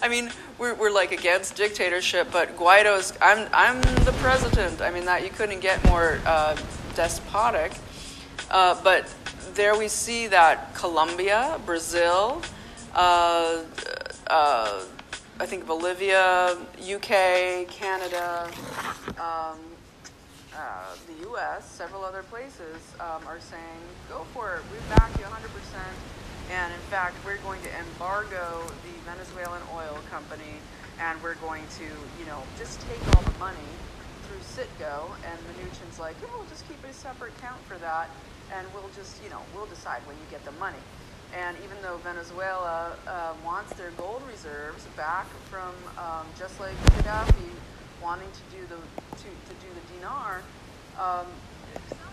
[0.00, 4.80] I mean, we're, we're like against dictatorship, but Guaido's, I'm, I'm the president.
[4.80, 6.56] I mean, that you couldn't get more uh,
[6.94, 7.72] despotic.
[8.50, 9.14] Uh, but
[9.54, 12.42] there we see that Colombia, Brazil,
[12.94, 13.62] uh,
[14.26, 14.82] uh,
[15.38, 18.48] I think Bolivia, UK, Canada,
[19.20, 19.60] um,
[20.56, 24.62] uh, the U.S., several other places um, are saying, "Go for it.
[24.72, 25.44] We back you 100%."
[26.50, 30.56] And in fact, we're going to embargo the Venezuelan oil company,
[31.00, 33.70] and we're going to, you know, just take all the money
[34.24, 35.12] through Citgo.
[35.20, 38.08] And Mnuchin's like, "Yeah, we'll just keep a separate account for that,
[38.56, 40.80] and we'll just, you know, we'll decide when you get the money."
[41.36, 47.50] And even though Venezuela uh, wants their gold reserves back from, um, just like Gaddafi
[48.02, 48.76] wanting to do the
[49.20, 50.40] to, to do the dinar,
[50.98, 51.26] um,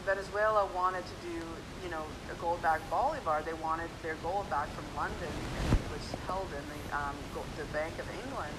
[0.06, 1.40] Venezuela wanted to do,
[1.86, 3.42] you know, a gold-backed bolivar.
[3.46, 7.16] They wanted their gold back from London, and it was held in the um,
[7.58, 8.54] the Bank of England.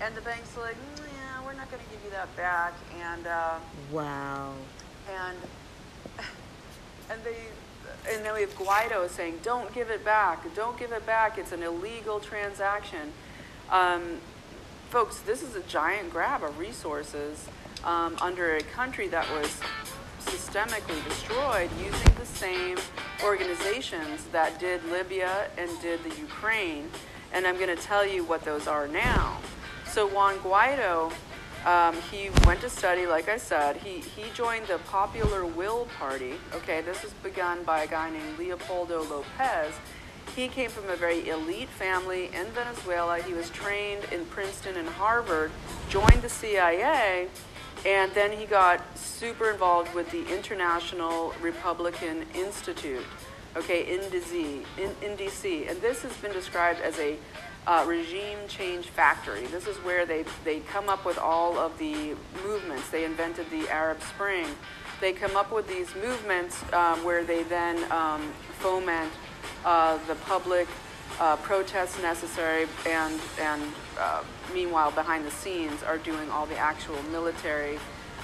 [0.00, 2.74] And the bank's like, mm, yeah, we're not going to give you that back.
[3.02, 3.58] And uh,
[3.90, 4.54] Wow.
[5.10, 5.36] and
[7.10, 7.50] and they
[8.08, 10.54] and then we have Guaido saying, "Don't give it back!
[10.54, 11.38] Don't give it back!
[11.38, 13.12] It's an illegal transaction."
[13.70, 14.18] Um,
[14.90, 17.46] folks, this is a giant grab of resources
[17.84, 19.60] um, under a country that was
[20.20, 22.78] systemically destroyed using the same
[23.24, 26.88] organizations that did Libya and did the Ukraine.
[27.32, 29.38] And I'm going to tell you what those are now.
[29.86, 31.12] So Juan Guaido,
[31.66, 33.76] um, he went to study, like I said.
[33.78, 36.34] He, he joined the Popular Will Party.
[36.54, 39.74] Okay, this was begun by a guy named Leopoldo Lopez.
[40.36, 43.18] He came from a very elite family in Venezuela.
[43.18, 45.50] He was trained in Princeton and Harvard,
[45.88, 47.26] joined the CIA,
[47.84, 53.04] and then he got super involved with the International Republican Institute,
[53.56, 55.68] okay, in DC, in, in DC.
[55.68, 57.16] And this has been described as a
[57.66, 59.46] uh, regime change factory.
[59.46, 62.14] This is where they, they come up with all of the
[62.44, 62.88] movements.
[62.90, 64.46] They invented the Arab Spring.
[65.00, 69.12] They come up with these movements um, where they then um, foment
[69.64, 70.68] uh, the public
[71.20, 73.62] uh, protests necessary, and and
[73.98, 77.78] uh, meanwhile behind the scenes are doing all the actual military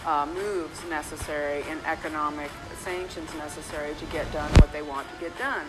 [0.07, 5.37] uh, moves necessary and economic sanctions necessary to get done what they want to get
[5.39, 5.67] done.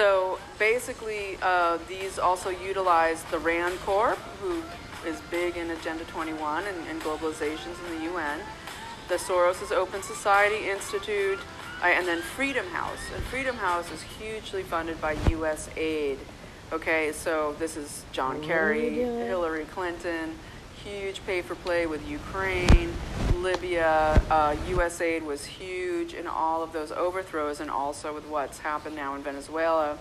[0.00, 4.62] So basically, uh, these also utilize the RAND Corp, who
[5.06, 8.40] is big in Agenda 21 and, and globalizations in the UN,
[9.10, 11.38] the Soros' Open Society Institute,
[11.82, 12.98] uh, and then Freedom House.
[13.14, 15.68] And Freedom House is hugely funded by U.S.
[15.76, 16.18] aid.
[16.72, 20.34] Okay, so this is John Kerry, Hillary Clinton,
[20.84, 22.92] huge pay for play with Ukraine,
[23.36, 24.20] Libya.
[24.30, 25.00] Uh, U.S.
[25.00, 29.22] aid was huge in all of those overthrows, and also with what's happened now in
[29.22, 29.98] Venezuela.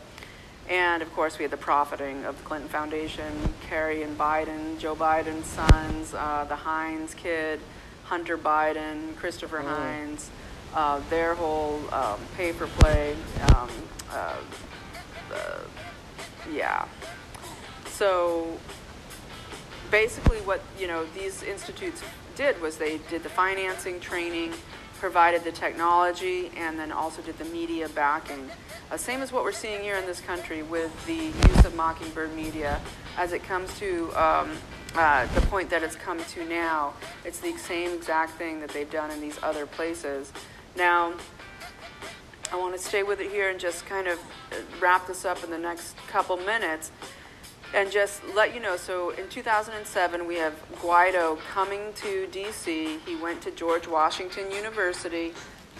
[0.69, 4.95] And of course, we had the profiting of the Clinton Foundation, Kerry and Biden, Joe
[4.95, 7.59] Biden's sons, uh, the Heinz kid,
[8.05, 10.29] Hunter Biden, Christopher Heinz,
[10.75, 13.15] uh, their whole um, pay for play.
[13.55, 13.69] Um,
[14.11, 14.35] uh,
[15.33, 15.59] uh,
[16.51, 16.85] yeah.
[17.87, 18.59] So
[19.91, 22.01] basically, what you know these institutes
[22.35, 24.53] did was they did the financing, training,
[24.99, 28.49] provided the technology, and then also did the media backing.
[28.91, 32.35] Uh, same as what we're seeing here in this country with the use of Mockingbird
[32.35, 32.79] media
[33.17, 34.51] as it comes to um,
[34.95, 36.93] uh, the point that it's come to now.
[37.23, 40.31] It's the same exact thing that they've done in these other places.
[40.75, 41.13] Now,
[42.51, 44.17] I want to stay with it here and just kind of
[44.51, 46.91] uh, wrap this up in the next couple minutes
[47.73, 48.77] and just let you know.
[48.77, 52.99] So in 2007, we have Guaido coming to DC.
[53.05, 55.33] He went to George Washington University.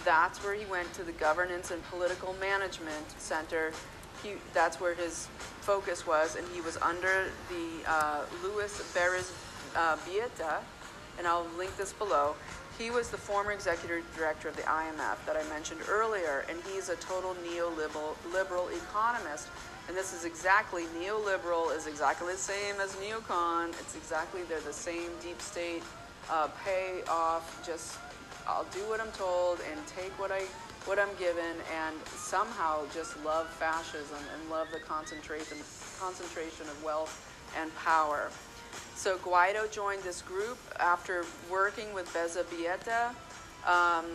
[0.04, 3.72] That's where he went to the Governance and Political Management Center.
[4.22, 5.28] He, that's where his
[5.60, 9.32] focus was, and he was under the uh, Luis Beres
[9.76, 9.96] uh,
[11.18, 12.34] and I'll link this below.
[12.78, 16.88] He was the former executive director of the IMF that I mentioned earlier, and he's
[16.88, 19.48] a total neoliberal liberal economist.
[19.88, 23.70] And this is exactly neoliberal is exactly the same as neocon.
[23.80, 25.82] It's exactly they're the same deep state
[26.30, 27.64] uh, pay off.
[27.66, 27.98] Just
[28.46, 30.42] I'll do what I'm told and take what I
[30.86, 35.58] what I'm given, and somehow just love fascism and love the concentration
[35.98, 37.26] concentration of wealth
[37.58, 38.30] and power.
[38.94, 43.14] So Guaido joined this group after working with Berrizbeitia.
[43.66, 44.06] Um,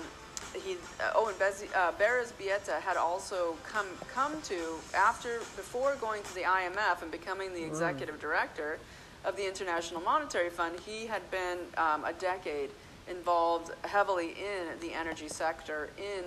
[0.53, 6.23] he uh, oh and Bez, uh, Berrizbeitia had also come come to after before going
[6.23, 8.77] to the IMF and becoming the executive director
[9.23, 10.79] of the International Monetary Fund.
[10.85, 12.69] He had been um, a decade
[13.09, 16.23] involved heavily in the energy sector in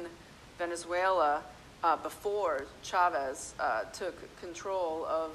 [0.58, 1.42] Venezuela
[1.84, 5.30] uh, before Chavez uh, took control of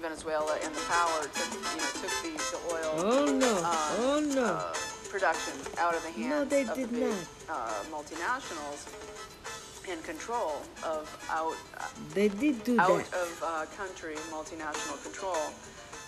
[0.00, 3.60] Venezuela and the power took you know took the, the oil Oh, no.
[3.64, 4.72] uh, Oh, no.
[5.06, 7.16] Uh, production out of the hands No, they of did the big, not.
[7.48, 8.86] Uh, multinationals
[9.90, 11.54] in control of out
[12.14, 13.14] They did do out that.
[13.14, 15.36] of uh, country multinational control.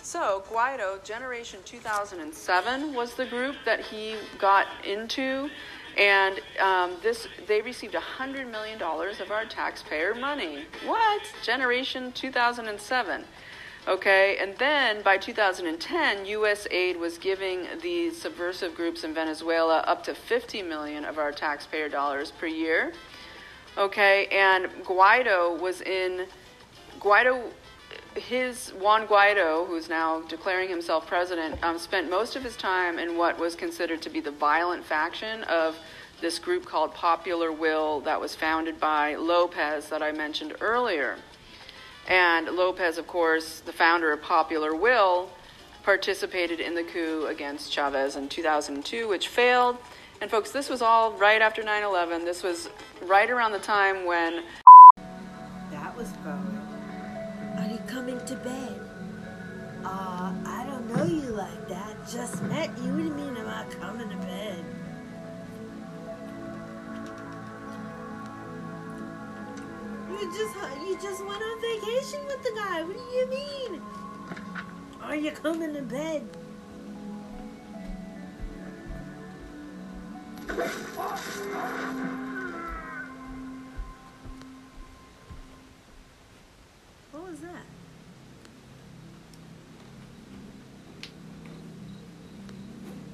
[0.01, 5.49] So Guaido, Generation 2007 was the group that he got into,
[5.97, 10.65] and um, this they received hundred million dollars of our taxpayer money.
[10.85, 11.21] What?
[11.43, 13.23] Generation 2007.
[13.87, 16.67] Okay, and then by 2010, U.S.
[16.69, 21.89] aid was giving these subversive groups in Venezuela up to 50 million of our taxpayer
[21.89, 22.93] dollars per year.
[23.77, 26.25] Okay, and Guaido was in
[26.99, 27.51] Guaido.
[28.15, 33.17] His Juan Guaido, who's now declaring himself president, um, spent most of his time in
[33.17, 35.77] what was considered to be the violent faction of
[36.19, 41.17] this group called Popular Will that was founded by Lopez that I mentioned earlier.
[42.09, 45.29] And Lopez, of course, the founder of Popular Will,
[45.83, 49.77] participated in the coup against Chavez in 2002, which failed.
[50.19, 52.25] And folks, this was all right after 9 11.
[52.25, 52.69] This was
[53.03, 54.43] right around the time when
[70.31, 70.55] just
[70.85, 72.83] you just went on vacation with the guy.
[72.83, 73.81] What do you mean?
[75.01, 76.27] Are you coming to bed?
[87.11, 87.65] What was that?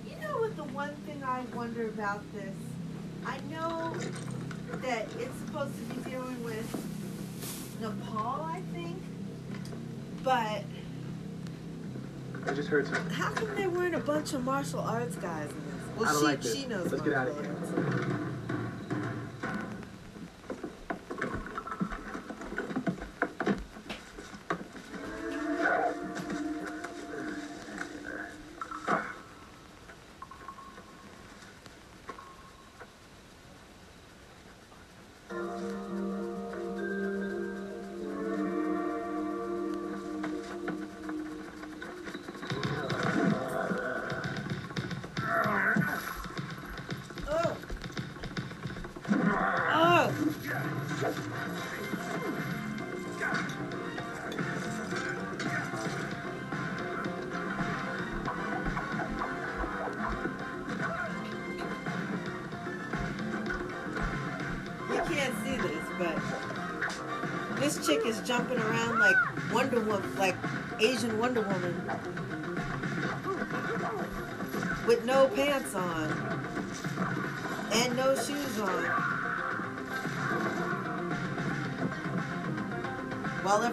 [0.06, 2.56] You know what the one thing I wonder about this?
[3.26, 3.94] I know
[4.82, 6.95] that it's supposed to be dealing with
[7.80, 9.02] Nepal, I think.
[10.24, 10.64] But
[12.48, 13.10] I just heard something.
[13.12, 15.98] how come they weren't a bunch of martial arts guys in this?
[16.00, 16.56] Well, she, like this.
[16.56, 17.56] she knows Let's get out of here.
[17.60, 18.35] arts.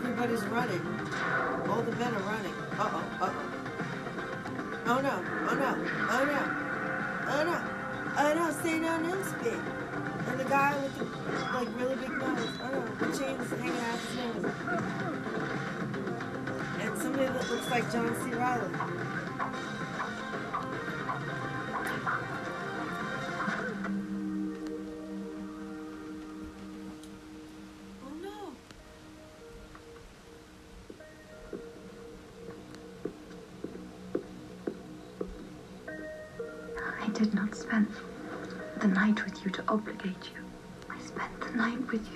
[0.02, 0.80] Everybody's running.
[1.70, 2.54] All the men are running.
[2.76, 3.34] Uh oh, uh oh.
[4.84, 5.14] No, oh no,
[5.48, 5.70] oh no,
[7.30, 7.56] oh no,
[8.18, 9.52] oh no, Sardo Numspa.
[10.28, 11.04] And the guy with the
[11.54, 14.52] like really big nose, oh no, the chains hanging out his nose.
[16.80, 18.34] And somebody that looks like John C.
[18.34, 19.11] Reilly.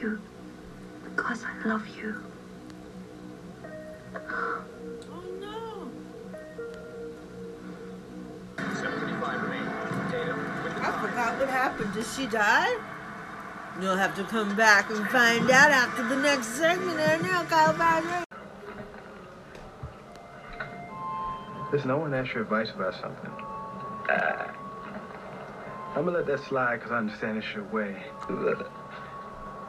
[0.00, 0.20] You
[1.04, 2.22] because I love you.
[4.14, 5.90] Oh no.
[10.78, 11.92] I forgot what happened.
[11.94, 12.78] Did she die?
[13.80, 16.98] You'll have to come back and find out after the next segment.
[16.98, 18.24] I know, Kyle Badger.
[21.72, 23.30] Listen, I want to ask your advice about something.
[24.08, 24.46] Uh,
[25.94, 27.96] I'm gonna let that slide because I understand it's your way.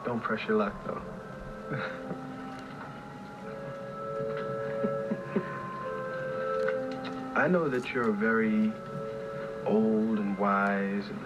[0.08, 1.02] Don't press your luck, though.
[7.36, 8.72] I know that you're a very
[9.66, 11.20] old and wise, and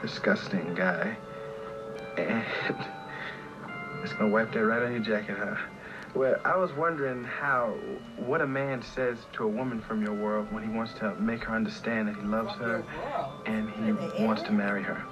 [0.00, 1.14] disgusting guy.
[2.16, 2.42] And
[4.02, 5.56] it's gonna wipe that right on your jacket, huh?
[6.14, 7.74] Well, I was wondering how,
[8.16, 11.44] what a man says to a woman from your world when he wants to make
[11.44, 12.82] her understand that he loves her
[13.44, 13.92] and he
[14.24, 15.04] wants to marry her.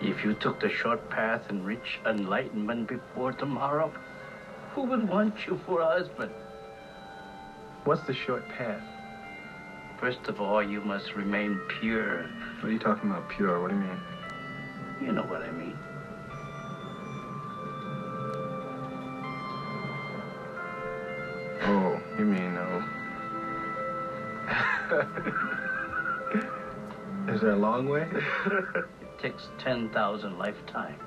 [0.00, 3.92] If you took the short path and reached enlightenment before tomorrow,
[4.72, 6.32] who would want you for a husband?
[7.84, 8.80] What's the short path?
[9.98, 12.22] First of all, you must remain pure.
[12.60, 13.60] What are you talking about, pure?
[13.60, 14.00] What do you mean?
[15.02, 15.76] You know what I mean.
[21.62, 22.82] Oh, you mean, no.
[27.34, 28.08] Is there a long way?
[29.20, 30.98] it takes 10,000 lifetimes.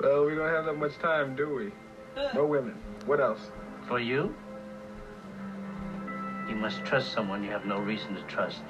[0.00, 1.72] Well, we don't have that much time, do we?
[2.34, 2.76] No women.
[3.06, 3.40] What else?
[3.88, 4.34] For you,
[6.48, 8.62] you must trust someone you have no reason to trust.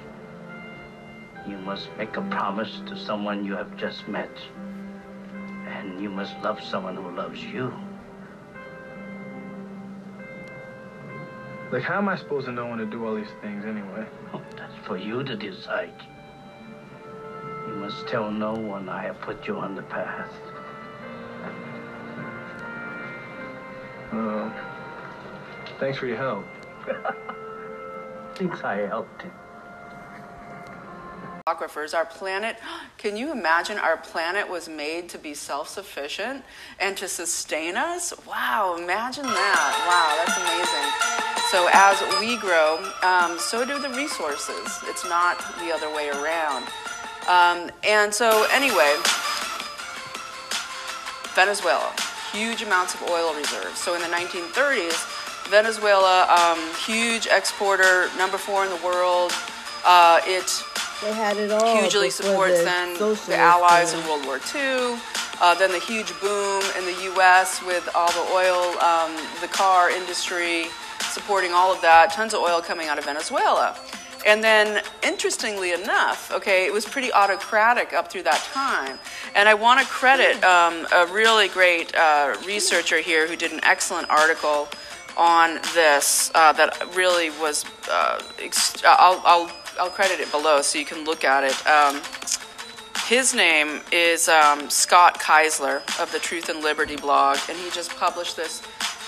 [1.47, 4.31] You must make a promise to someone you have just met.
[5.67, 7.73] And you must love someone who loves you.
[11.71, 14.07] Like, how am I supposed to know when to do all these things anyway?
[14.33, 15.93] Oh, that's for you to decide.
[17.83, 20.31] You must tell no one I have put you on the path.
[24.09, 24.49] Uh,
[25.81, 26.45] thanks for your help.
[28.35, 29.33] Thinks I helped him.
[31.45, 31.93] aquifers.
[31.93, 32.55] Our planet,
[32.97, 36.45] can you imagine our planet was made to be self sufficient
[36.79, 38.13] and to sustain us?
[38.25, 39.71] Wow, imagine that.
[39.89, 40.87] Wow, that's amazing.
[41.51, 44.79] So, as we grow, um, so do the resources.
[44.85, 46.65] It's not the other way around.
[47.27, 48.95] Um, and so, anyway,
[51.35, 51.91] Venezuela,
[52.31, 53.79] huge amounts of oil reserves.
[53.79, 59.31] So, in the 1930s, Venezuela, um, huge exporter, number four in the world.
[59.85, 60.63] Uh, it
[61.01, 61.77] They had it all.
[61.79, 64.97] hugely supports the then the Allies in World War II.
[65.41, 67.61] Uh, then the huge boom in the U.S.
[67.65, 69.11] with all the oil, um,
[69.41, 70.67] the car industry,
[71.11, 72.11] supporting all of that.
[72.13, 73.75] Tons of oil coming out of Venezuela.
[74.25, 78.97] And then, interestingly enough, okay, it was pretty autocratic up through that time.
[79.35, 83.59] And I want to credit um, a really great uh, researcher here who did an
[83.63, 84.69] excellent article
[85.17, 87.65] on this uh, that really was.
[87.89, 91.67] Uh, ex- I'll, I'll, I'll credit it below so you can look at it.
[91.67, 92.01] Um,
[93.07, 97.95] his name is um, Scott Keisler of the Truth and Liberty blog, and he just
[97.97, 98.61] published this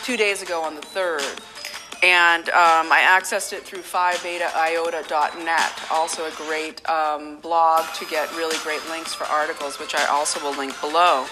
[0.03, 1.54] two days ago on the 3rd.
[2.03, 8.57] And um, I accessed it through phibetaiota.net, also a great um, blog to get really
[8.63, 11.25] great links for articles, which I also will link below.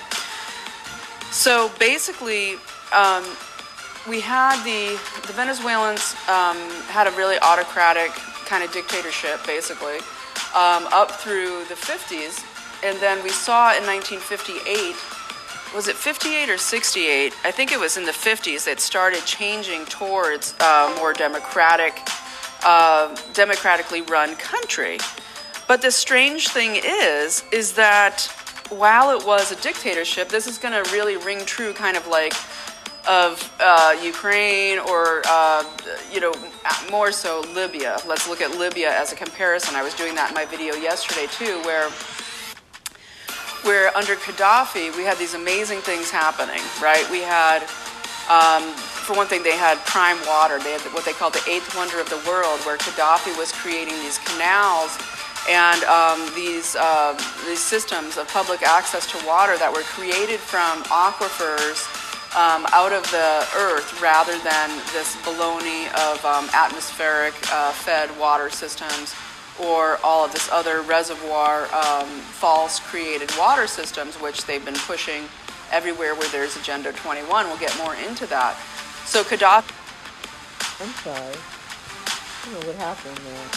[1.31, 2.55] So basically,
[2.95, 3.25] um,
[4.07, 6.57] we had the the Venezuelans um,
[6.91, 8.11] had a really autocratic
[8.45, 9.97] kind of dictatorship, basically,
[10.53, 12.43] um, up through the 50s,
[12.83, 14.95] and then we saw in 1958.
[15.73, 17.33] Was it 58 or 68?
[17.43, 21.99] I think it was in the 50s that started changing towards a more democratic,
[22.63, 24.99] uh, democratically run country.
[25.67, 28.21] But the strange thing is, is that
[28.69, 32.33] while it was a dictatorship, this is going to really ring true, kind of like
[33.09, 35.63] of uh, Ukraine or, uh,
[36.11, 36.33] you know,
[36.91, 37.97] more so Libya.
[38.07, 39.75] Let's look at Libya as a comparison.
[39.75, 41.89] I was doing that in my video yesterday too, where
[43.63, 47.05] where under Gaddafi we had these amazing things happening, right?
[47.09, 47.63] We had,
[48.29, 50.59] um, for one thing, they had prime water.
[50.59, 53.95] They had what they called the eighth wonder of the world, where Gaddafi was creating
[53.99, 54.97] these canals
[55.49, 57.13] and um, these uh,
[57.45, 61.83] these systems of public access to water that were created from aquifers
[62.35, 68.49] um, out of the earth rather than this baloney of um, atmospheric uh, fed water
[68.49, 69.13] systems
[69.61, 75.23] or all of this other reservoir um, false created water systems which they've been pushing
[75.71, 78.55] everywhere where there's agenda 21 we'll get more into that
[79.05, 79.71] so gaddafi
[80.79, 81.15] I'm sorry.
[81.15, 83.49] I don't know what happened there.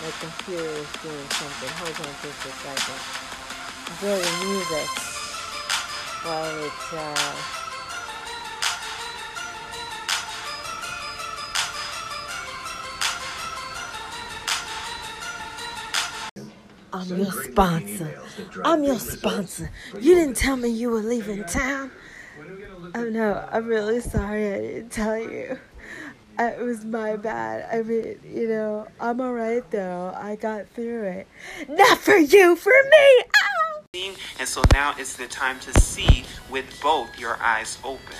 [0.00, 1.68] My computer is doing something.
[1.82, 3.00] Hold on just a second.
[4.00, 4.88] The music
[6.22, 7.57] while it's uh
[17.10, 18.20] I'm your sponsor.
[18.64, 19.70] I'm your sponsor.
[19.98, 21.90] You didn't tell me you were leaving town.
[22.94, 25.58] Oh no, I'm really sorry I didn't tell you.
[26.38, 27.66] It was my bad.
[27.72, 30.12] I mean, you know, I'm alright though.
[30.16, 31.26] I got through it.
[31.68, 33.24] Not for you, for me!
[34.38, 38.16] And so now is the time to see with both your eyes open.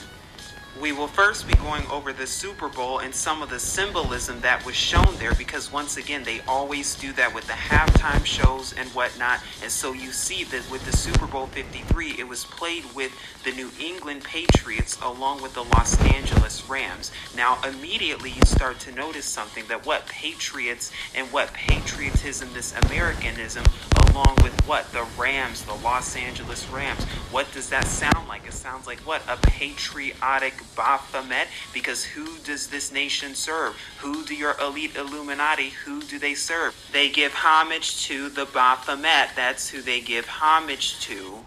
[0.80, 4.64] We will first be going over the Super Bowl and some of the symbolism that
[4.64, 8.88] was shown there because, once again, they always do that with the halftime shows and
[8.90, 9.40] whatnot.
[9.60, 13.12] And so you see that with the Super Bowl 53, it was played with
[13.42, 17.10] the New England Patriots along with the Los Angeles Rams.
[17.36, 23.64] Now, immediately you start to notice something that what patriots and what patriotism, this Americanism,
[24.10, 28.46] along with what the Rams, the Los Angeles Rams, what does that sound like?
[28.46, 29.22] It sounds like what?
[29.28, 31.48] A patriotic Baphomet?
[31.72, 33.76] Because who does this nation serve?
[33.98, 36.74] Who do your elite Illuminati, who do they serve?
[36.92, 39.30] They give homage to the Baphomet.
[39.34, 41.44] That's who they give homage to.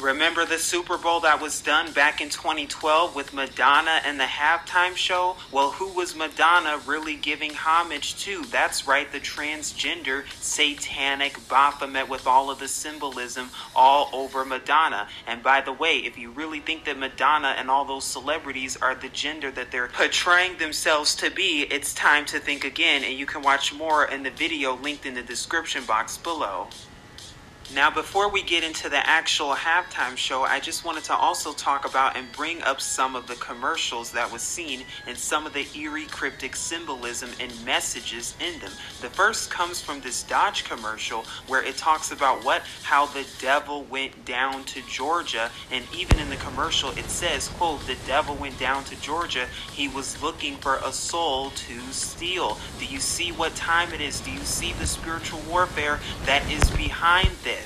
[0.00, 4.96] Remember the Super Bowl that was done back in 2012 with Madonna and the halftime
[4.96, 5.36] show?
[5.52, 8.42] Well, who was Madonna really giving homage to?
[8.44, 15.06] That's right, the transgender satanic Baphomet with all of the symbolism all over Madonna.
[15.26, 18.94] And by the way, if you really think that Madonna and all those celebrities are
[18.94, 23.26] the gender that they're portraying themselves to be, it's time to think again, and you
[23.26, 26.68] can watch more in the video linked in the description box below.
[27.72, 31.88] Now, before we get into the actual halftime show, I just wanted to also talk
[31.88, 35.64] about and bring up some of the commercials that was seen and some of the
[35.78, 38.72] eerie cryptic symbolism and messages in them.
[39.00, 43.84] The first comes from this Dodge commercial where it talks about what how the devil
[43.84, 48.58] went down to Georgia and even in the commercial it says, quote, the devil went
[48.58, 52.58] down to Georgia, he was looking for a soul to steal.
[52.80, 54.18] Do you see what time it is?
[54.18, 57.59] Do you see the spiritual warfare that is behind this?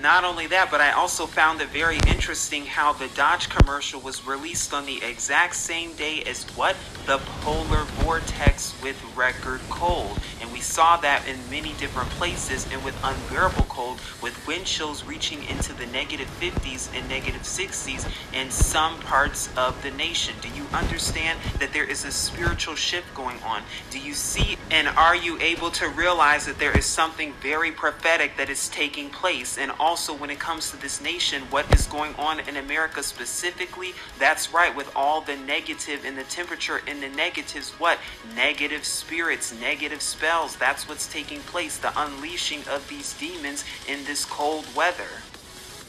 [0.00, 4.26] Not only that, but I also found it very interesting how the Dodge commercial was
[4.26, 6.76] released on the exact same day as what?
[7.06, 10.18] The polar vortex with record cold.
[10.42, 15.04] And we saw that in many different places and with unbearable cold, with wind chills
[15.04, 20.34] reaching into the negative 50s and negative 60s in some parts of the nation.
[20.40, 23.64] Do you understand that there is a spiritual shift going on?
[23.90, 28.36] Do you see and are you able to realize that there is something very prophetic
[28.36, 29.58] that is taking place?
[29.58, 33.92] And also, when it comes to this nation, what is going on in America specifically?
[34.18, 37.98] That's right, with all the negative and the temperature in the negatives, what?
[38.34, 40.45] Negative spirits, negative spells.
[40.54, 45.08] That's what's taking place, the unleashing of these demons in this cold weather.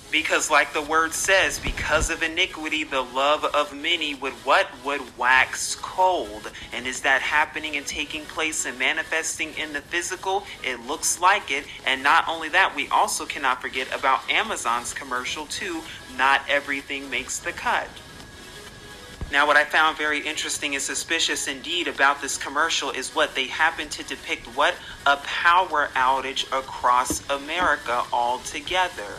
[0.10, 4.68] Because, like the word says, because of iniquity, the love of many would what?
[4.86, 6.50] Would wax cold.
[6.72, 10.46] And is that happening and taking place and manifesting in the physical?
[10.64, 11.66] It looks like it.
[11.86, 15.82] And not only that, we also cannot forget about Amazon's commercial, too.
[16.18, 17.90] Not everything makes the cut.
[19.30, 23.48] Now, what I found very interesting and suspicious indeed about this commercial is what they
[23.48, 24.74] happen to depict what?
[25.06, 29.16] A power outage across America altogether.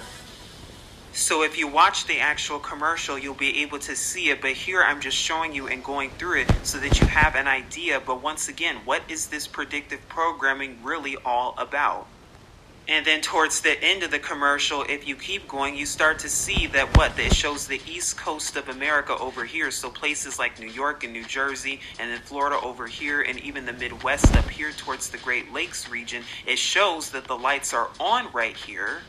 [1.12, 4.40] So if you watch the actual commercial, you'll be able to see it.
[4.40, 7.46] But here I'm just showing you and going through it so that you have an
[7.46, 8.00] idea.
[8.00, 12.06] But once again, what is this predictive programming really all about?
[12.90, 16.28] And then towards the end of the commercial, if you keep going, you start to
[16.28, 19.70] see that what it shows the east coast of America over here.
[19.70, 23.66] So places like New York and New Jersey, and then Florida over here, and even
[23.66, 26.22] the Midwest up here towards the Great Lakes region.
[26.46, 29.02] It shows that the lights are on right here.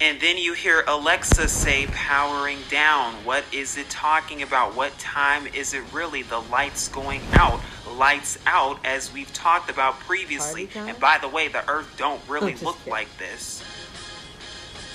[0.00, 3.14] And then you hear Alexa say powering down.
[3.24, 4.76] What is it talking about?
[4.76, 6.22] What time is it really?
[6.22, 7.60] The lights going out.
[7.96, 10.68] Lights out as we've talked about previously.
[10.74, 12.92] And by the way, the earth don't really look kidding.
[12.92, 13.62] like this.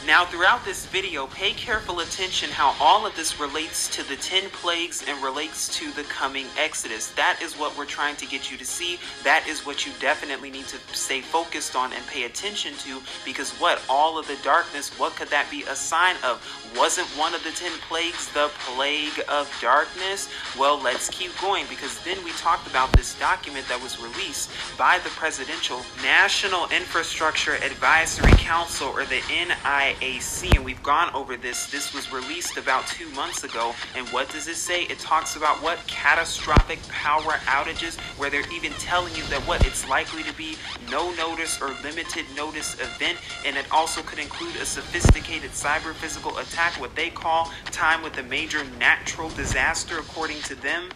[0.06, 4.50] Now, throughout this video, pay careful attention how all of this relates to the 10
[4.50, 7.12] plagues and relates to the coming Exodus.
[7.12, 9.00] That is what we're trying to get you to see.
[9.24, 13.52] That is what you definitely need to stay focused on and pay attention to because
[13.62, 13.82] what?
[13.90, 16.44] All of the darkness, what could that be a sign of?
[16.76, 20.28] Wasn't one of the 10 plagues the plague of darkness?
[20.58, 25.00] Well, let's keep going because then we talked about this document that was released by
[25.04, 30.56] the Presidential National Infrastructure Advisory Council or the NIAC.
[30.56, 31.70] And we've gone over this.
[31.70, 33.76] This was released about two months ago.
[33.96, 34.84] And what does it say?
[34.84, 35.78] It talks about what?
[35.86, 39.66] Catastrophic power outages, where they're even telling you that what?
[39.66, 40.56] It's likely to be
[40.90, 43.20] no notice or limited notice event.
[43.46, 48.18] And it also could include a sophisticated cyber physical attack, what they call time with
[48.18, 50.90] a major natural disaster, according to them.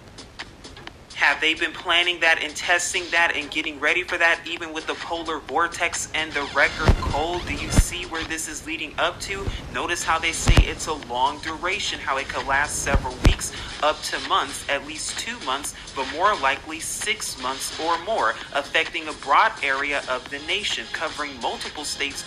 [1.16, 4.86] Have they been planning that and testing that and getting ready for that, even with
[4.86, 7.42] the polar vortex and the record cold?
[7.48, 9.46] Do you see where this is leading up to?
[9.74, 13.52] Notice how they say it's a long duration, how it could last several weeks,
[13.82, 19.08] up to months, at least two months, but more likely six months or more, affecting
[19.08, 22.24] a broad area of the nation, covering multiple states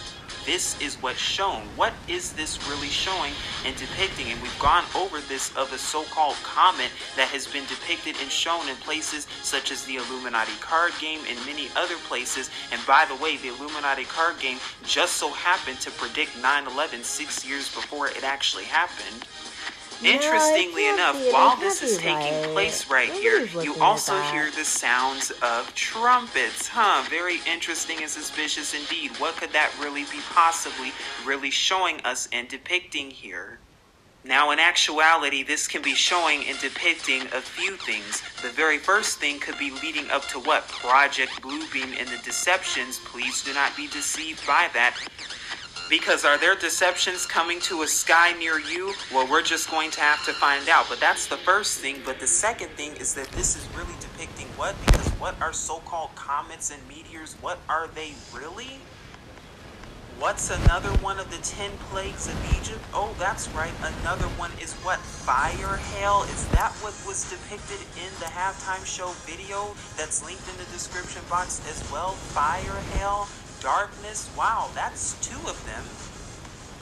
[0.50, 1.62] this is what's shown.
[1.76, 3.32] What is this really showing
[3.64, 4.32] and depicting?
[4.32, 8.68] And we've gone over this of a so-called comet that has been depicted and shown
[8.68, 12.50] in places such as the Illuminati card game and many other places.
[12.72, 17.46] And by the way, the Illuminati card game just so happened to predict 9/11 six
[17.46, 19.26] years before it actually happened.
[20.02, 22.50] Interestingly enough, while this is taking right.
[22.52, 26.68] place right here, you also hear the sounds of trumpets.
[26.68, 29.10] Huh, very interesting and suspicious indeed.
[29.18, 30.92] What could that really be possibly
[31.24, 33.58] really showing us and depicting here?
[34.24, 38.22] Now, in actuality, this can be showing and depicting a few things.
[38.42, 40.68] The very first thing could be leading up to what?
[40.68, 42.98] Project Bluebeam and the deceptions.
[42.98, 44.96] Please do not be deceived by that.
[45.90, 48.94] Because are there deceptions coming to a sky near you?
[49.12, 50.86] Well, we're just going to have to find out.
[50.88, 51.96] But that's the first thing.
[52.04, 54.76] But the second thing is that this is really depicting what?
[54.86, 57.34] Because what are so called comets and meteors?
[57.40, 58.78] What are they really?
[60.20, 62.84] What's another one of the ten plagues of Egypt?
[62.94, 63.72] Oh, that's right.
[64.00, 65.00] Another one is what?
[65.00, 66.22] Fire hail?
[66.30, 71.22] Is that what was depicted in the halftime show video that's linked in the description
[71.28, 72.12] box as well?
[72.12, 73.26] Fire hail?
[73.60, 74.30] Darkness?
[74.36, 75.84] Wow, that's two of them.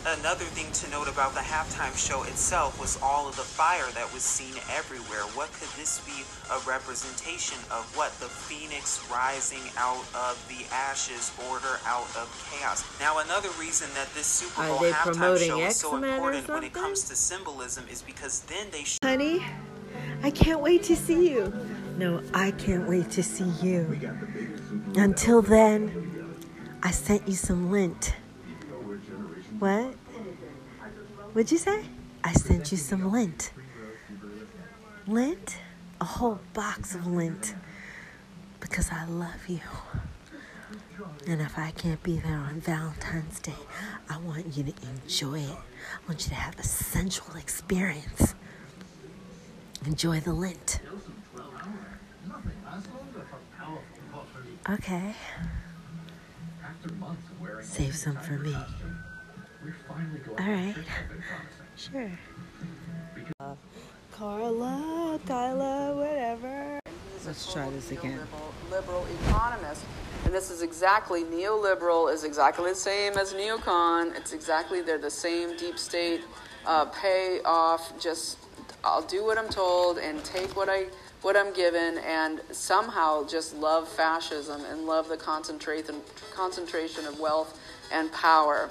[0.06, 4.10] Another thing to note about the halftime show itself was all of the fire that
[4.14, 5.26] was seen everywhere.
[5.34, 6.22] What could this be
[6.54, 7.84] a representation of?
[7.96, 8.12] What?
[8.20, 12.84] The phoenix rising out of the ashes, order out of chaos.
[13.00, 17.04] Now, another reason that this Super Bowl halftime show is so important when it comes
[17.08, 19.44] to symbolism is because then they sh- Honey,
[20.22, 21.52] I can't wait to see you.
[21.98, 23.98] No, I can't wait to see you.
[24.94, 26.07] Until then,
[26.82, 28.14] I sent you some lint.
[29.58, 29.94] What?
[31.32, 31.84] What'd you say?
[32.22, 33.52] I sent you some lint.
[35.06, 35.56] Lint?
[36.00, 37.54] A whole box of lint.
[38.60, 39.60] Because I love you.
[41.26, 43.52] And if I can't be there on Valentine's Day,
[44.08, 45.50] I want you to enjoy it.
[45.56, 48.34] I want you to have a sensual experience.
[49.84, 50.80] Enjoy the lint.
[54.70, 55.14] Okay.
[57.62, 58.54] Save some for me.
[58.54, 60.74] All right.
[61.76, 62.10] Sure.
[63.40, 63.54] Uh,
[64.12, 66.80] Carla, Kyla, whatever.
[67.24, 68.20] Let's try this again.
[68.70, 69.84] liberal economist.
[70.24, 74.16] And this is exactly neoliberal is exactly the same as neocon.
[74.16, 76.22] It's exactly they're the same deep state
[76.66, 77.98] uh, pay off.
[78.00, 78.38] Just
[78.82, 80.86] I'll do what I'm told and take what I
[81.22, 87.58] what I'm given, and somehow just love fascism and love the concentration of wealth
[87.92, 88.70] and power.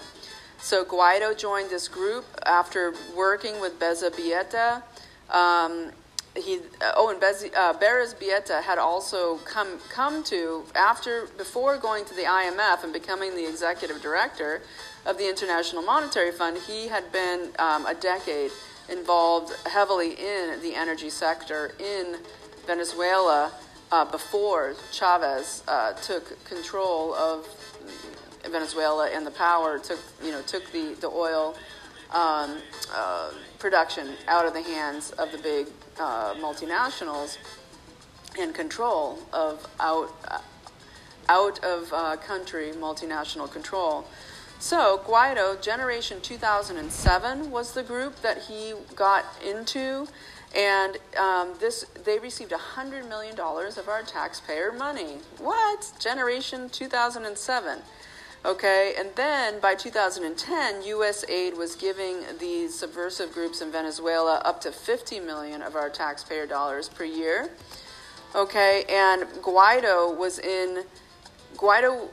[0.60, 4.82] So Guaido joined this group after working with Berrizbeitia.
[5.30, 5.92] Um,
[6.36, 6.60] he
[6.96, 12.24] oh and Bez, uh, Berrizbeitia had also come come to after before going to the
[12.24, 14.62] IMF and becoming the executive director
[15.06, 16.58] of the International Monetary Fund.
[16.68, 18.52] He had been um, a decade
[18.90, 22.18] involved heavily in the energy sector in
[22.66, 23.52] Venezuela
[23.92, 27.48] uh, before Chavez uh, took control of
[28.50, 31.56] Venezuela and the power took you know took the the oil
[32.12, 32.58] um,
[32.94, 35.68] uh, production out of the hands of the big
[36.00, 37.38] uh, multinationals
[38.40, 40.12] and control of out
[41.30, 44.06] out of uh, country multinational control.
[44.60, 50.08] So Guaido, Generation 2007 was the group that he got into,
[50.56, 55.18] and um, this they received hundred million dollars of our taxpayer money.
[55.38, 55.92] What?
[56.00, 57.80] Generation 2007.
[58.46, 61.26] Okay, and then by 2010, U.S.
[61.28, 66.46] aid was giving these subversive groups in Venezuela up to 50 million of our taxpayer
[66.46, 67.50] dollars per year.
[68.36, 70.84] Okay, and Guaido was in
[71.56, 72.10] Guaido.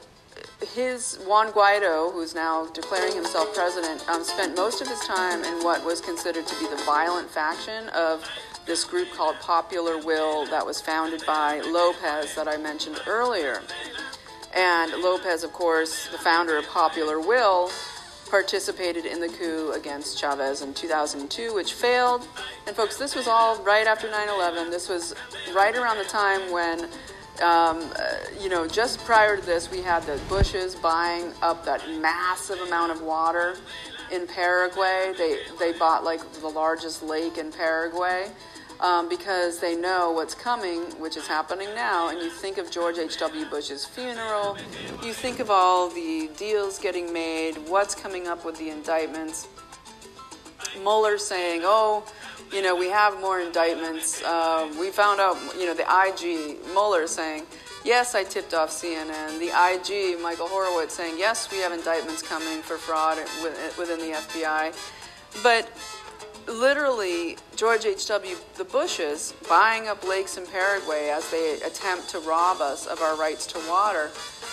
[0.73, 5.63] His Juan Guaido, who's now declaring himself president, um, spent most of his time in
[5.63, 8.27] what was considered to be the violent faction of
[8.65, 13.61] this group called Popular Will that was founded by Lopez that I mentioned earlier.
[14.55, 17.69] And Lopez, of course, the founder of Popular Will,
[18.29, 22.27] participated in the coup against Chavez in 2002, which failed.
[22.65, 24.71] And folks, this was all right after 9 11.
[24.71, 25.13] This was
[25.53, 26.89] right around the time when,
[27.41, 31.87] um, uh, you know, just prior to this, we had the Bushes buying up that
[31.99, 33.55] massive amount of water
[34.11, 35.13] in Paraguay.
[35.17, 38.29] They, they bought like the largest lake in Paraguay
[38.79, 42.09] um, because they know what's coming, which is happening now.
[42.09, 43.45] And you think of George H.W.
[43.45, 44.57] Bush's funeral,
[45.03, 49.47] you think of all the deals getting made, what's coming up with the indictments.
[50.81, 52.05] Mueller saying, oh,
[52.55, 54.23] you know, we have more indictments.
[54.23, 57.43] Uh, we found out, you know, the IG, Mueller saying,
[57.85, 59.37] Yes, I tipped off CNN.
[59.37, 64.73] The IG, Michael Horowitz, saying, yes, we have indictments coming for fraud within the FBI.
[65.43, 65.69] But
[66.47, 68.35] literally, George H.W.
[68.55, 73.15] the Bushes buying up lakes in Paraguay as they attempt to rob us of our
[73.17, 74.09] rights to water.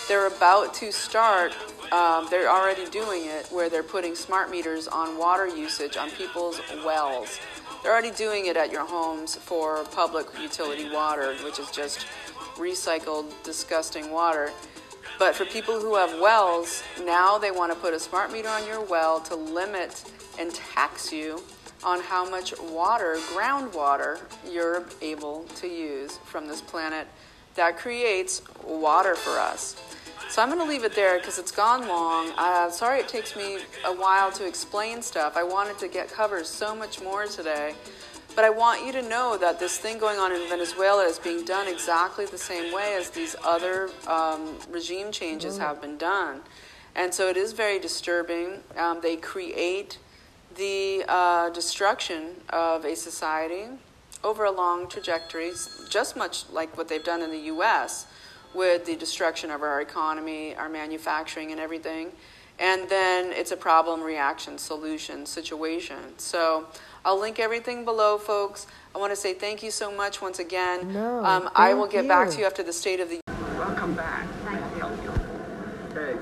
[0.07, 1.53] They're about to start,
[1.91, 6.61] um, they're already doing it, where they're putting smart meters on water usage on people's
[6.85, 7.39] wells.
[7.83, 12.07] They're already doing it at your homes for public utility water, which is just
[12.55, 14.51] recycled, disgusting water.
[15.19, 18.65] But for people who have wells, now they want to put a smart meter on
[18.65, 20.01] your well to limit
[20.39, 21.43] and tax you
[21.83, 24.17] on how much water, groundwater,
[24.49, 27.05] you're able to use from this planet
[27.55, 29.75] that creates water for us.
[30.29, 32.31] So I'm going to leave it there because it's gone long.
[32.37, 35.37] Uh, sorry it takes me a while to explain stuff.
[35.37, 37.75] I wanted to get covered so much more today.
[38.35, 41.45] But I want you to know that this thing going on in Venezuela is being
[41.45, 46.41] done exactly the same way as these other um, regime changes have been done.
[46.95, 48.59] And so it is very disturbing.
[48.75, 49.99] Um, they create
[50.55, 53.65] the uh, destruction of a society
[54.23, 55.51] over a long trajectory,
[55.89, 58.07] just much like what they've done in the U.S.
[58.55, 62.11] with the destruction of our economy, our manufacturing, and everything.
[62.59, 66.17] And then it's a problem, reaction, solution, situation.
[66.17, 66.67] So
[67.03, 68.67] I'll link everything below, folks.
[68.93, 70.93] I want to say thank you so much once again.
[70.93, 73.19] No, um, I will get back to you after the state of the
[73.57, 74.27] Welcome back.
[74.45, 75.11] Thank you.
[75.93, 76.15] Hey,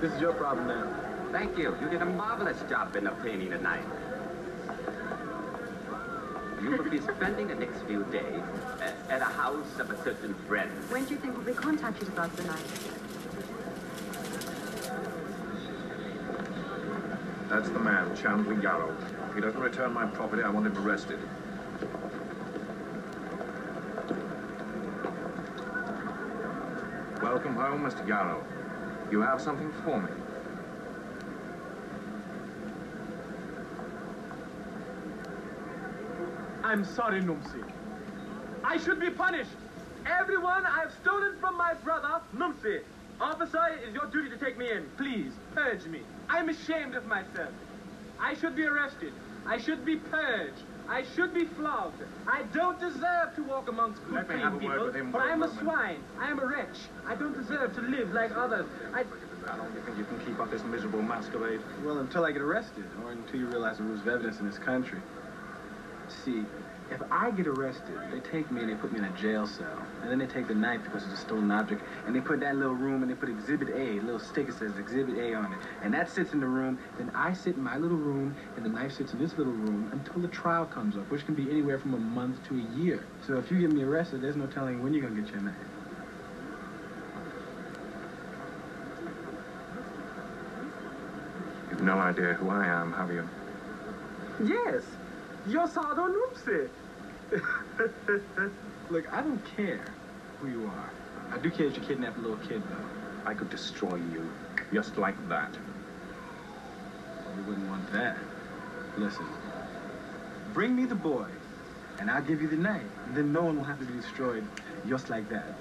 [0.00, 0.94] this is your problem now.
[1.32, 1.76] Thank you.
[1.80, 3.84] You did a marvelous job in obtaining a knife.
[6.62, 8.42] You will be spending the next few days
[8.82, 10.70] at, at a house of a certain friend.
[10.90, 12.88] When do you think we'll be contacted about the knife?
[17.48, 18.94] That's the man, Chandler Jarrell.
[19.28, 21.18] If he doesn't return my property, I want him arrested.
[27.22, 28.06] Welcome home, Mr.
[28.06, 28.42] Jarrell.
[29.10, 30.10] You have something for me.
[36.64, 37.71] I'm sorry, Numsi.
[38.64, 39.50] I should be punished.
[40.06, 42.80] Everyone I've stolen from my brother, Numsi.
[43.20, 44.86] Officer, it is your duty to take me in.
[44.96, 46.00] Please, purge me.
[46.28, 47.52] I'm ashamed of myself.
[48.20, 49.12] I should be arrested.
[49.46, 50.62] I should be purged.
[50.88, 52.02] I should be flogged.
[52.26, 55.32] I don't deserve to walk amongst good clean have a word people, but for a
[55.32, 55.60] I'm a moment.
[55.60, 56.00] swine.
[56.18, 56.76] I am a wretch.
[57.06, 58.66] I don't deserve to live like others.
[58.92, 59.04] I...
[59.46, 61.60] How long do you think you can keep up this miserable masquerade?
[61.84, 64.58] Well, until I get arrested, or until you realize the rules of evidence in this
[64.58, 65.00] country.
[66.24, 66.44] See,
[66.92, 69.82] if I get arrested, they take me and they put me in a jail cell.
[70.02, 72.56] And then they take the knife because it's a stolen object, and they put that
[72.56, 75.58] little room and they put Exhibit A, a little sticker says Exhibit A on it.
[75.82, 78.68] And that sits in the room, then I sit in my little room, and the
[78.68, 81.78] knife sits in this little room until the trial comes up, which can be anywhere
[81.78, 83.04] from a month to a year.
[83.26, 85.54] So if you get me arrested, there's no telling when you're gonna get your knife.
[91.70, 93.26] You've no idea who I am, have you?
[94.44, 94.82] Yes,
[95.46, 96.68] you're Sardo Numsi.
[98.90, 99.84] Look, I don't care
[100.38, 100.90] who you are.
[101.32, 102.86] I do care that you kidnapped a little kid, though.
[103.24, 104.30] I could destroy you,
[104.72, 105.54] just like that.
[107.36, 108.18] You wouldn't want that.
[108.98, 109.26] Listen,
[110.52, 111.26] bring me the boy,
[111.98, 112.90] and I'll give you the name.
[113.06, 114.46] And then no one will have to be destroyed
[114.86, 115.54] just like that.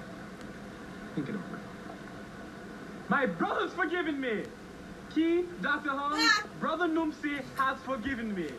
[1.16, 1.60] Think it over.
[3.08, 4.44] My brother's forgiven me.
[5.14, 5.90] Key, Dr.
[5.90, 6.48] Holmes, ah!
[6.60, 8.50] Brother Numsi has forgiven me.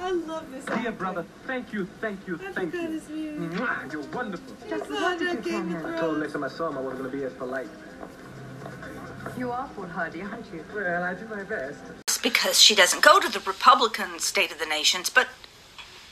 [0.00, 0.64] I love this.
[0.64, 2.80] Dear brother, thank you, thank you, thank you.
[2.80, 4.56] Mwah, You're wonderful.
[4.68, 5.86] Just what did you tell him?
[5.86, 7.68] I told him next time I saw him I wasn't going to be as polite.
[9.36, 10.64] You are foolhardy, aren't you?
[10.74, 11.80] Well, I do my best.
[12.08, 15.28] It's because she doesn't go to the Republican State of the Nations, but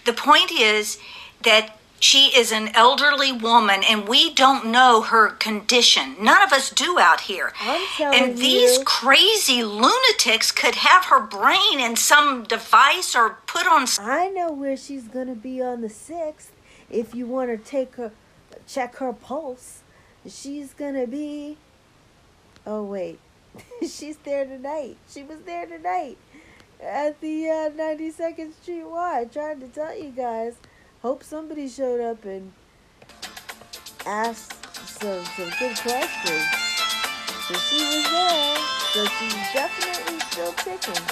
[0.04, 0.98] the point is
[1.42, 6.16] that she is an elderly woman and we don't know her condition.
[6.20, 7.52] None of us do out here.
[7.60, 8.84] I'm telling And these you.
[8.84, 14.76] crazy lunatics could have her brain in some device or put on I know where
[14.76, 16.52] she's gonna be on the sixth.
[16.90, 18.12] If you want to take her,
[18.66, 19.82] check her pulse,
[20.26, 21.56] she's gonna be.
[22.66, 23.18] Oh wait,
[23.82, 24.96] she's there tonight.
[25.08, 26.18] She was there tonight
[26.82, 29.26] at the uh, 92nd Street Y.
[29.32, 30.54] Trying to tell you guys.
[31.02, 32.52] Hope somebody showed up and
[34.04, 36.44] asked some some good questions.
[37.46, 38.56] So she was there.
[38.92, 41.02] So she's definitely still kicking.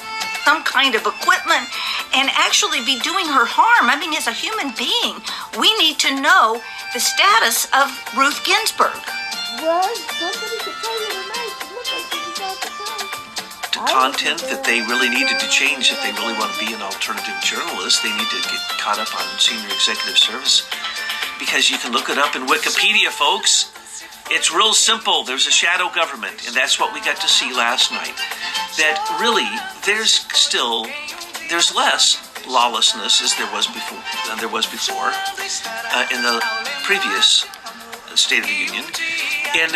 [0.44, 1.66] some kind of equipment
[2.14, 3.90] and actually be doing her harm.
[3.90, 5.22] I mean, as a human being,
[5.58, 6.62] we need to know
[6.94, 7.86] the status of
[8.18, 8.94] Ruth Ginsburg.
[9.62, 9.86] Well,
[10.18, 11.52] somebody could tell you tonight.
[11.62, 12.58] She looked like she was about
[13.76, 16.80] to content that they really needed to change if they really want to be an
[16.80, 20.64] alternative journalist they need to get caught up on senior executive service
[21.38, 23.68] because you can look it up in wikipedia folks
[24.28, 25.22] It's real simple.
[25.22, 28.16] There's a shadow government, and that's what we got to see last night.
[28.74, 29.46] That really,
[29.86, 30.86] there's still,
[31.48, 32.18] there's less
[32.48, 36.42] lawlessness as there was before than there was before uh, in the
[36.82, 37.46] previous
[38.18, 38.82] State of the Union.
[39.54, 39.70] And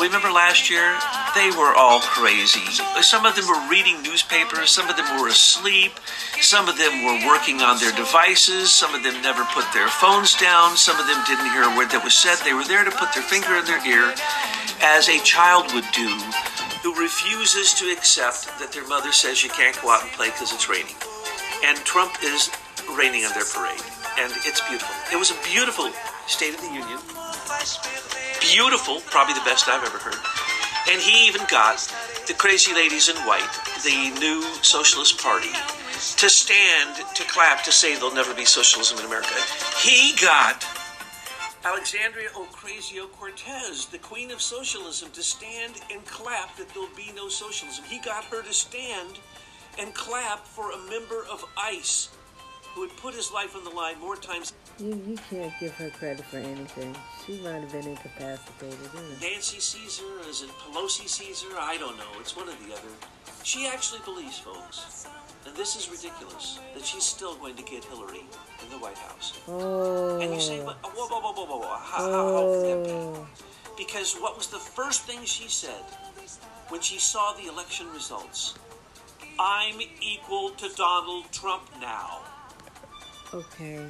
[0.00, 0.94] remember last year,
[1.36, 2.64] they were all crazy.
[3.04, 5.92] Some of them were reading newspapers, some of them were asleep,
[6.40, 10.34] some of them were working on their devices, some of them never put their phones
[10.40, 12.40] down, some of them didn't hear a word that was said.
[12.40, 14.16] They were there to put their finger in their ear,
[14.80, 16.08] as a child would do
[16.80, 20.52] who refuses to accept that their mother says you can't go out and play because
[20.56, 20.96] it's raining.
[21.68, 22.48] And Trump is
[22.96, 23.84] raining on their parade.
[24.16, 24.94] And it's beautiful.
[25.12, 25.92] It was a beautiful
[26.26, 26.98] State of the Union.
[28.40, 30.35] Beautiful, probably the best I've ever heard.
[30.88, 31.78] And he even got
[32.26, 33.50] the crazy ladies in white,
[33.82, 35.50] the new Socialist Party,
[36.16, 39.34] to stand, to clap, to say there'll never be socialism in America.
[39.80, 40.64] He got
[41.64, 47.28] Alexandria Ocasio Cortez, the queen of socialism, to stand and clap that there'll be no
[47.28, 47.84] socialism.
[47.84, 49.18] He got her to stand
[49.78, 52.10] and clap for a member of ICE
[52.74, 54.52] who had put his life on the line more times.
[54.78, 56.94] You, you can't give her credit for anything.
[57.24, 58.78] She might have been incapacitated.
[59.22, 61.46] Nancy Caesar, is it Pelosi Caesar?
[61.58, 62.04] I don't know.
[62.20, 62.88] It's one or the other.
[63.42, 65.06] She actually believes, folks,
[65.46, 68.20] and this is ridiculous, that she's still going to get Hillary
[68.62, 69.38] in the White House.
[69.48, 70.20] Oh.
[70.20, 71.76] And you say, whoa, whoa, whoa, whoa, whoa, whoa.
[71.76, 73.26] How, how, how Oh.
[73.76, 73.84] be?
[73.84, 75.84] Because what was the first thing she said
[76.68, 78.54] when she saw the election results?
[79.38, 82.20] I'm equal to Donald Trump now.
[83.32, 83.86] Okay.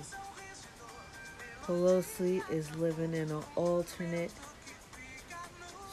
[1.66, 4.30] Pelosi is living in an alternate.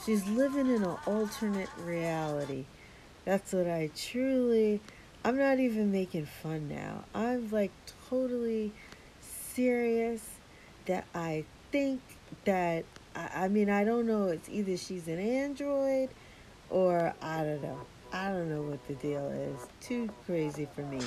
[0.05, 2.65] She's living in an alternate reality.
[3.25, 4.81] That's what I truly.
[5.25, 7.05] I'm not even making fun now.
[7.15, 7.71] I'm like
[8.07, 8.71] totally
[9.19, 10.21] serious
[10.85, 12.01] that I think
[12.45, 12.85] that.
[13.15, 14.27] I, I mean, I don't know.
[14.27, 16.09] It's either she's an android
[16.69, 17.79] or I don't know.
[18.11, 19.67] I don't know what the deal is.
[19.81, 20.99] Too crazy for me.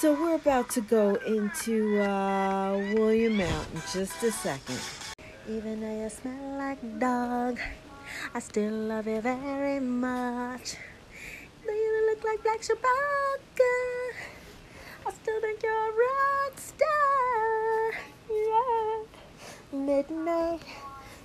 [0.00, 4.80] So we're about to go into uh, William Mountain just a second.
[5.46, 7.60] Even though you smell like dog,
[8.32, 10.76] I still love you very much.
[11.66, 13.76] Though you look like Black Chewbacca,
[15.06, 17.92] I still think you're a rock star.
[18.30, 19.02] Yeah,
[19.70, 20.62] midnight.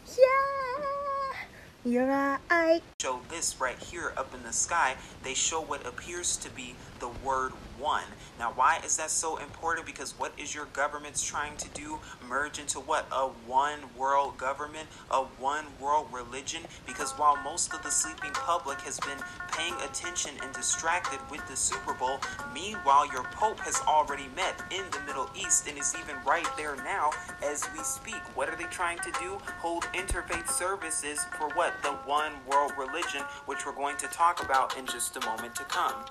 [0.06, 1.40] Yeah,
[1.86, 2.82] you're right.
[3.02, 4.98] show this right here up in the sky.
[5.24, 8.04] They show what appears to be the word one.
[8.40, 9.86] Now, why is that so important?
[9.86, 12.00] Because what is your government's trying to do?
[12.28, 13.08] Merge into what?
[13.12, 16.62] A one world government, a one world religion?
[16.86, 19.18] Because while most of the sleeping public has been
[19.52, 22.20] paying attention and distracted with the Super Bowl,
[22.54, 26.76] meanwhile, your Pope has already met in the Middle East and is even right there
[26.78, 27.12] now
[27.44, 28.22] as we speak.
[28.36, 29.38] What are they trying to do?
[29.60, 31.74] Hold interfaith services for what?
[31.84, 35.64] The one world religion, which we're going to talk about in just a moment to
[35.64, 36.06] come.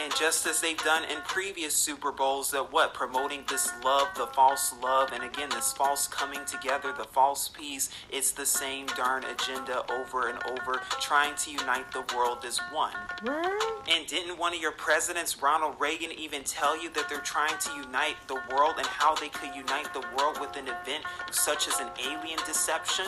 [0.00, 2.94] And just as they've done in previous Super Bowls, that what?
[2.94, 7.90] Promoting this love, the false love, and again, this false coming together, the false peace,
[8.10, 12.94] it's the same darn agenda over and over, trying to unite the world as one.
[13.22, 13.88] What?
[13.88, 17.70] And didn't one of your presidents, Ronald Reagan, even tell you that they're trying to
[17.76, 21.80] unite the world and how they could unite the world with an event such as
[21.80, 23.06] an alien deception?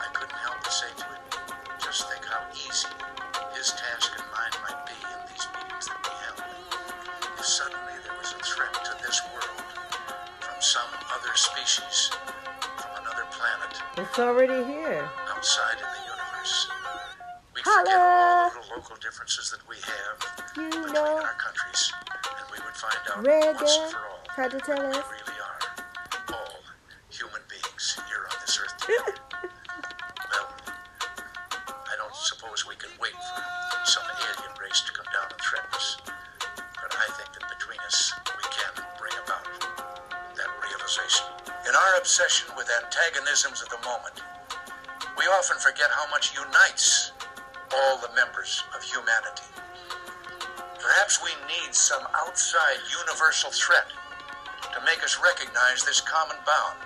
[0.00, 1.20] I couldn't help but say to him,
[1.78, 2.88] just think how easy
[3.54, 4.35] his task and mine
[10.66, 12.10] some other species,
[12.76, 15.08] from another planet, It's already here.
[15.30, 16.66] outside in the universe,
[17.54, 17.84] we'd Holla!
[17.86, 20.16] forget all the little local differences that we have
[20.56, 23.22] You between know, our countries, and we would find out
[23.62, 25.04] once and for all tried to tell us.
[41.76, 44.24] In our obsession with antagonisms of the moment,
[45.18, 47.12] we often forget how much unites
[47.68, 49.44] all the members of humanity.
[50.80, 53.92] Perhaps we need some outside universal threat
[54.72, 56.80] to make us recognize this common bound.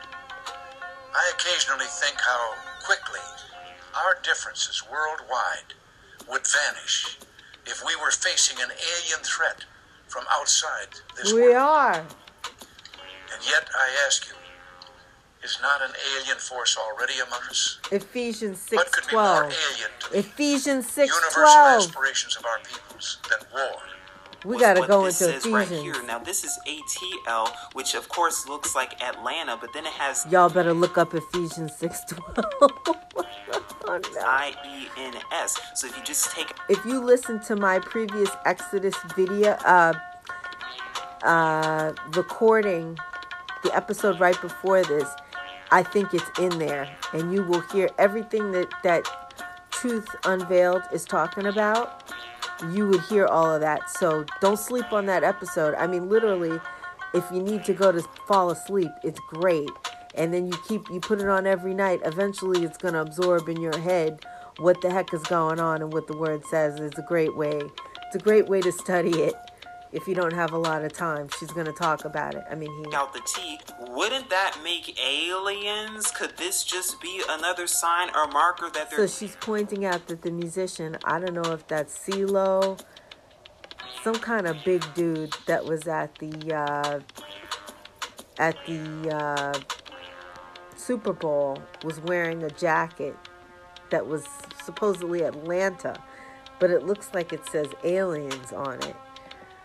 [1.15, 3.23] I occasionally think how quickly
[3.95, 5.71] our differences worldwide
[6.27, 7.17] would vanish
[7.65, 9.63] if we were facing an alien threat
[10.09, 11.57] from outside this We world.
[11.59, 11.95] are.
[13.31, 14.35] And yet, I ask you,
[15.43, 17.79] is not an alien force already among us?
[17.91, 19.53] Ephesians What six could be more twelve.
[19.73, 21.83] alien to Ephesians six universal twelve.
[21.85, 23.81] aspirations of our peoples than war?
[24.43, 25.97] We gotta go this into says right Ephesians.
[25.97, 26.07] here.
[26.07, 30.49] Now this is ATL, which of course looks like Atlanta, but then it has Y'all
[30.49, 32.97] better look up Ephesians 6:12.
[34.23, 35.59] I E N S.
[35.75, 39.93] So if you just take if you listen to my previous Exodus video uh
[41.23, 42.97] uh recording
[43.63, 45.09] the episode right before this,
[45.73, 49.07] I think it's in there and you will hear everything that that
[49.71, 52.13] Truth Unveiled is talking about.
[52.73, 53.89] You would hear all of that.
[53.89, 55.75] So don't sleep on that episode.
[55.75, 56.61] I mean literally
[57.15, 59.71] if you need to go to fall asleep, it's great.
[60.15, 62.01] And then you keep you put it on every night.
[62.05, 64.25] Eventually it's going to absorb in your head
[64.59, 66.79] what the heck is going on and what the word says.
[66.81, 67.61] It's a great way.
[68.07, 69.35] It's a great way to study it
[69.93, 71.29] if you don't have a lot of time.
[71.39, 72.45] She's going to talk about it.
[72.51, 73.59] I mean, he out the T,
[73.89, 76.11] wouldn't that make aliens?
[76.11, 80.23] Could this just be another sign or marker that So they're she's pointing out that
[80.23, 82.81] the musician, I don't know if that's CeeLo,
[84.03, 87.01] some kind of big dude that was at the uh,
[88.39, 89.61] at the uh,
[90.77, 93.17] Super Bowl was wearing a jacket
[93.91, 94.25] that was
[94.65, 96.03] supposedly Atlanta,
[96.59, 98.97] but it looks like it says aliens on it.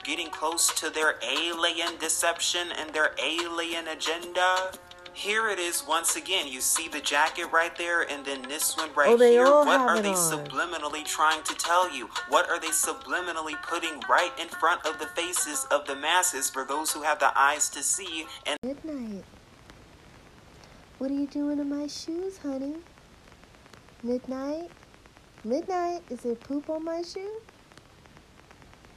[0.06, 4.72] Getting close to their alien deception and their alien agenda?
[5.14, 6.48] Here it is once again.
[6.48, 9.46] You see the jacket right there, and then this one right Oh, here.
[9.46, 10.16] What are they on.
[10.16, 12.10] subliminally trying to tell you?
[12.28, 16.66] What are they subliminally putting right in front of the faces of the masses for
[16.66, 19.24] those who have the eyes to see and Midnight.
[20.98, 22.76] What are you doing in my shoes, honey?
[24.04, 24.70] Midnight?
[25.46, 26.02] Midnight?
[26.10, 27.40] Is there poop on my shoe?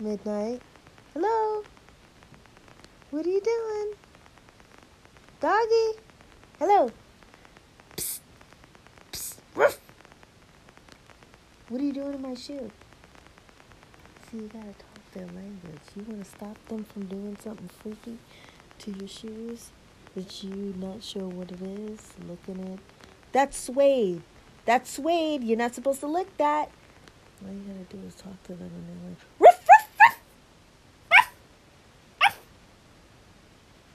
[0.00, 0.62] Midnight?
[1.20, 1.64] Hello?
[3.10, 3.92] What are you doing?
[5.40, 5.98] Doggy?
[6.60, 6.92] Hello?
[7.96, 8.20] Psst.
[9.10, 9.34] Psst.
[9.56, 9.80] Ruff.
[11.68, 12.70] What are you doing in my shoe?
[14.30, 15.80] See, you gotta talk their language.
[15.96, 18.18] You wanna stop them from doing something freaky
[18.78, 19.70] to your shoes
[20.14, 22.12] that you not sure what it is?
[22.28, 22.80] Looking at it.
[23.32, 24.22] that's suede.
[24.66, 25.42] That's suede.
[25.42, 26.70] You're not supposed to lick that.
[27.44, 30.18] All you gotta do is talk to them and they're like, ruff, ruff, ruff,
[31.10, 31.32] ruff,
[32.20, 32.38] ruff.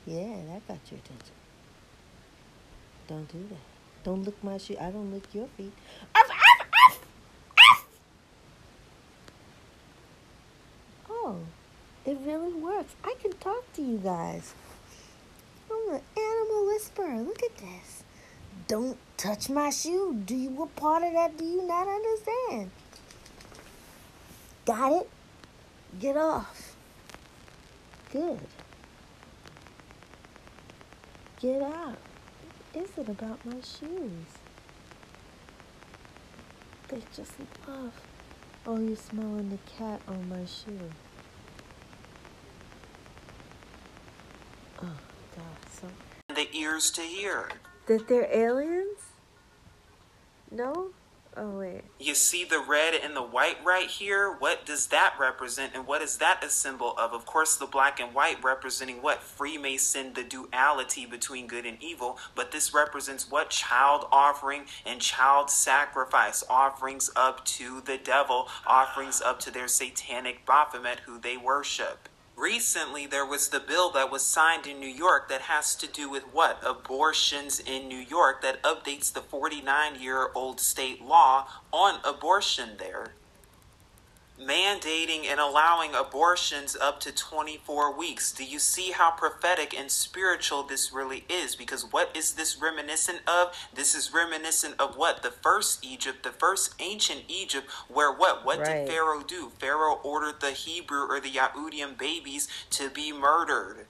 [0.06, 1.36] Yeah, that got your attention.
[3.08, 4.04] Don't do that.
[4.04, 4.76] Don't lick my shoe.
[4.80, 5.72] I don't lick your feet.
[6.14, 7.00] Arf, arf, arf,
[7.70, 7.86] arf.
[11.10, 11.38] Oh,
[12.06, 12.94] it really works.
[13.04, 14.54] I can talk to you guys.
[15.72, 17.22] I'm an animal whisperer.
[17.22, 18.04] Look at this.
[18.68, 20.22] Don't touch my shoe.
[20.26, 22.72] Do you what part of that do you not understand?
[24.66, 25.10] Got it?
[26.00, 26.76] Get off.
[28.12, 28.40] Good.
[31.44, 31.98] Get out.
[32.72, 34.30] What is it about my shoes?
[36.88, 37.34] They just
[37.68, 37.92] love.
[38.66, 40.90] Oh, you're smelling the cat on my shoe.
[44.82, 44.98] Oh,
[45.36, 45.70] God.
[45.70, 45.88] So
[46.34, 47.50] the ears to hear.
[47.88, 49.00] that they're aliens?
[50.50, 50.92] No?
[51.36, 51.82] Oh wait.
[52.00, 54.36] You see the red and the white right here?
[54.38, 57.12] What does that represent and what is that a symbol of?
[57.14, 59.24] Of course, the black and white representing what?
[59.24, 63.50] Freemason, the duality between good and evil, but this represents what?
[63.50, 70.46] Child offering and child sacrifice, offerings up to the devil, offerings up to their satanic
[70.46, 72.10] Baphomet who they worship.
[72.44, 76.10] Recently, there was the bill that was signed in New York that has to do
[76.10, 76.60] with what?
[76.62, 83.14] Abortions in New York that updates the 49 year old state law on abortion there.
[84.44, 88.32] Mandating and allowing abortions up to 24 weeks.
[88.32, 91.56] Do you see how prophetic and spiritual this really is?
[91.56, 93.56] Because what is this reminiscent of?
[93.74, 95.24] This is reminiscent of what?
[95.24, 98.44] The first Egypt, the first ancient Egypt, where what?
[98.44, 98.86] What Right.
[98.86, 99.52] did Pharaoh do?
[99.60, 103.88] Pharaoh ordered the Hebrew or the Yahudian babies to be murdered.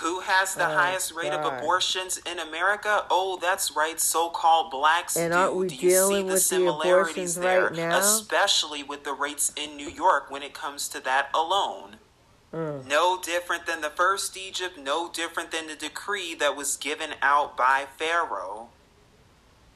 [0.00, 3.04] Who has the Oh, highest rate of abortions in America?
[3.10, 5.38] Oh, that's right, so-called blacks And do.
[5.38, 7.64] aren't we do you see the with similarities abortions there?
[7.64, 7.98] right now?
[7.98, 11.96] Especially with the rates in New York when it comes to that alone.
[12.52, 12.86] Mm.
[12.86, 17.56] No different than the first Egypt, no different than the decree that was given out
[17.56, 18.68] by Pharaoh.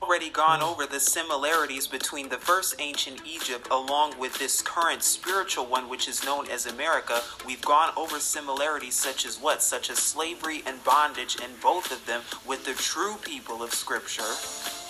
[0.00, 0.70] Already gone mm.
[0.70, 6.06] over the similarities between the first ancient Egypt along with this current spiritual one, which
[6.06, 7.20] is known as America.
[7.44, 9.60] We've gone over similarities such as what?
[9.60, 14.87] Such as slavery and bondage in both of them with the true people of Scripture.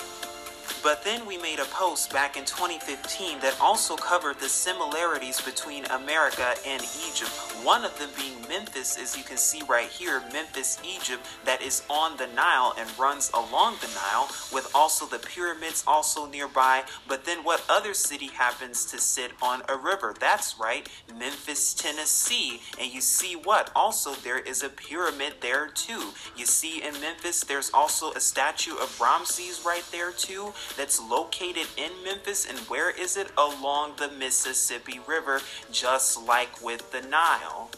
[0.83, 5.85] But then we made a post back in 2015 that also covered the similarities between
[5.87, 7.31] America and Egypt.
[7.63, 11.83] One of them being Memphis, as you can see right here, Memphis, Egypt, that is
[11.91, 16.85] on the Nile and runs along the Nile, with also the pyramids also nearby.
[17.07, 20.15] But then what other city happens to sit on a river?
[20.19, 20.89] That's right,
[21.19, 22.61] Memphis, Tennessee.
[22.81, 23.71] And you see what?
[23.75, 26.13] Also, there is a pyramid there too.
[26.37, 31.67] You see in Memphis, there's also a statue of Ramses right there too, that's located
[31.77, 32.47] in Memphis.
[32.49, 33.31] And where is it?
[33.37, 35.41] Along the Mississippi River,
[35.71, 37.71] just like with the Nile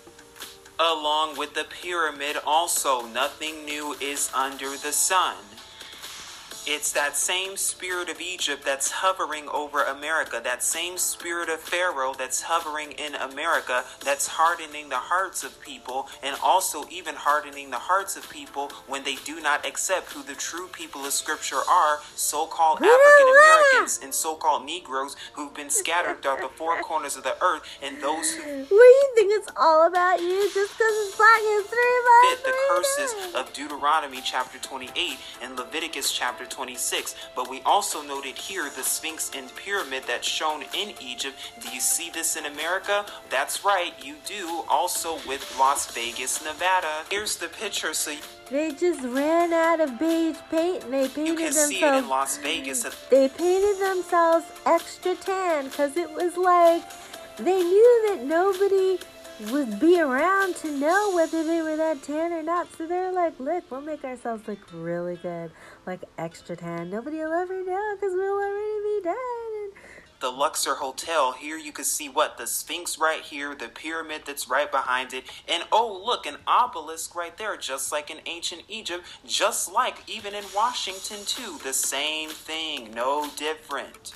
[0.80, 5.36] along with the pyramid also nothing new is under the sun
[6.66, 12.14] it's that same spirit of Egypt that's hovering over America, that same spirit of Pharaoh
[12.16, 17.78] that's hovering in America, that's hardening the hearts of people, and also even hardening the
[17.78, 22.00] hearts of people when they do not accept who the true people of Scripture are
[22.14, 27.16] so called African Americans and so called Negroes who've been scattered throughout the four corners
[27.16, 30.76] of the earth, and those who What do you think it's all about you just
[30.76, 32.40] because it's Black History Month?
[32.40, 37.14] fit the curses of Deuteronomy chapter 28 and Leviticus chapter 26.
[37.34, 41.34] But we also noted here the Sphinx and pyramid that's shown in Egypt.
[41.62, 43.06] Do you see this in America?
[43.30, 44.62] That's right, you do.
[44.68, 47.04] Also with Las Vegas, Nevada.
[47.10, 48.12] Here's the picture so
[48.50, 51.94] They just ran out of beige paint and they painted you painted can see it
[51.94, 52.08] in.
[52.10, 52.82] Las Vegas.
[53.08, 56.82] They painted themselves extra tan because it was like
[57.38, 58.98] they knew that nobody
[59.48, 62.68] would be around to know whether they were that tan or not.
[62.76, 65.50] So they're like, look, we'll make ourselves look really good,
[65.90, 66.88] like extra tan.
[66.88, 69.82] Nobody will ever know because we'll already be dead.
[70.20, 71.32] The Luxor Hotel.
[71.32, 72.38] Here you can see what?
[72.38, 77.16] The Sphinx right here, the pyramid that's right behind it, and oh, look, an obelisk
[77.16, 81.58] right there, just like in ancient Egypt, just like even in Washington, too.
[81.64, 84.12] The same thing, no different.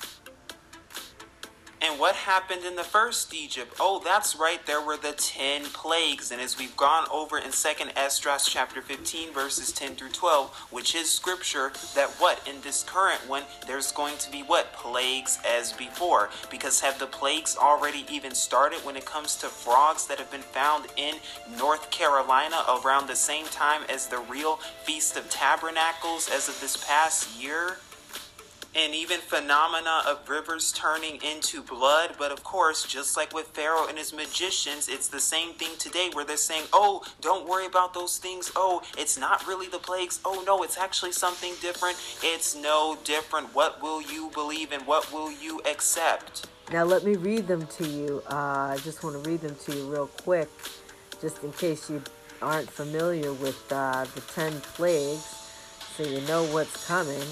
[1.81, 3.75] And what happened in the first Egypt?
[3.79, 6.31] Oh, that's right, there were the 10 plagues.
[6.31, 10.95] And as we've gone over in 2nd Esdras chapter 15, verses 10 through 12, which
[10.95, 12.41] is scripture, that what?
[12.47, 14.71] In this current one, there's going to be what?
[14.73, 16.29] Plagues as before.
[16.49, 20.41] Because have the plagues already even started when it comes to frogs that have been
[20.41, 21.15] found in
[21.57, 26.77] North Carolina around the same time as the real Feast of Tabernacles as of this
[26.77, 27.77] past year?
[28.75, 32.15] And even phenomena of rivers turning into blood.
[32.19, 36.09] But of course, just like with Pharaoh and his magicians, it's the same thing today
[36.13, 38.51] where they're saying, oh, don't worry about those things.
[38.55, 40.19] Oh, it's not really the plagues.
[40.25, 41.97] Oh, no, it's actually something different.
[42.21, 43.55] It's no different.
[43.55, 46.47] What will you believe and what will you accept?
[46.71, 48.23] now let me read them to you.
[48.29, 50.49] Uh, I just want to read them to you real quick,
[51.21, 52.01] just in case you
[52.41, 55.23] aren't familiar with uh, the 10 plagues,
[55.95, 57.23] so you know what's coming.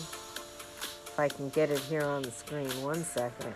[1.13, 3.53] If I can get it here on the screen, one second.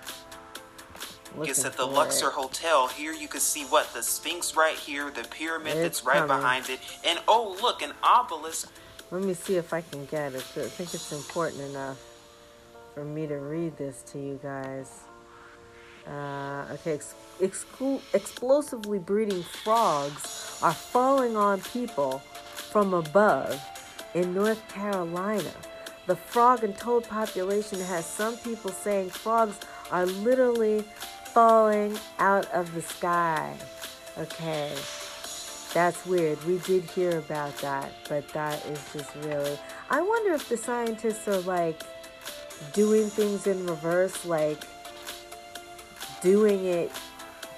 [1.36, 2.34] Looking at the Luxor it.
[2.34, 2.88] Hotel.
[2.88, 3.92] Here you can see what?
[3.96, 6.38] The Sphinx right here, the pyramid It's that's right coming.
[6.38, 6.80] behind it.
[7.04, 8.72] And oh, look, an obelisk.
[9.10, 10.46] Let me see if I can get it.
[10.56, 12.00] I think it's important enough
[12.94, 15.00] for me to read this to you guys.
[16.08, 23.60] Uh, okay, ex- exclu- explosively breeding frogs are falling on people from above
[24.14, 25.52] in North Carolina.
[26.08, 29.60] The frog and toad population has some people saying frogs
[29.92, 30.84] are literally
[31.34, 33.54] falling out of the sky.
[34.18, 34.74] Okay.
[35.74, 36.42] That's weird.
[36.46, 39.60] We did hear about that, but that is just really.
[39.90, 41.82] I wonder if the scientists are like
[42.74, 44.64] doing things in reverse, like
[46.22, 46.92] doing it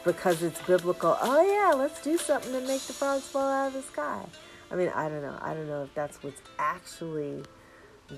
[0.03, 1.17] because it's biblical.
[1.21, 4.25] Oh, yeah, let's do something to make the frogs fall out of the sky.
[4.71, 5.37] I mean, I don't know.
[5.39, 7.43] I don't know if that's what's actually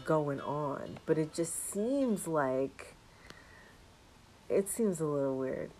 [0.05, 2.95] going on, but it just seems like.
[4.49, 5.71] It seems a little weird,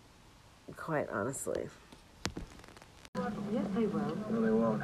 [0.76, 1.68] quite honestly.
[3.14, 4.16] Yes, they will.
[4.30, 4.82] No, they won't.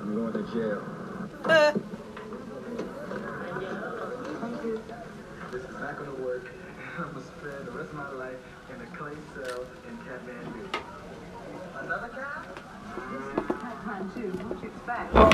[0.00, 0.82] I'm going to jail.
[5.50, 6.46] This is not going to work.
[6.98, 8.36] I'm going to spend the rest of my life
[8.74, 10.64] in a clay cell in Kathmandu.
[11.80, 12.46] Another cat?
[13.82, 14.30] Time too.
[14.30, 15.10] What you expect?
[15.14, 15.30] Oh.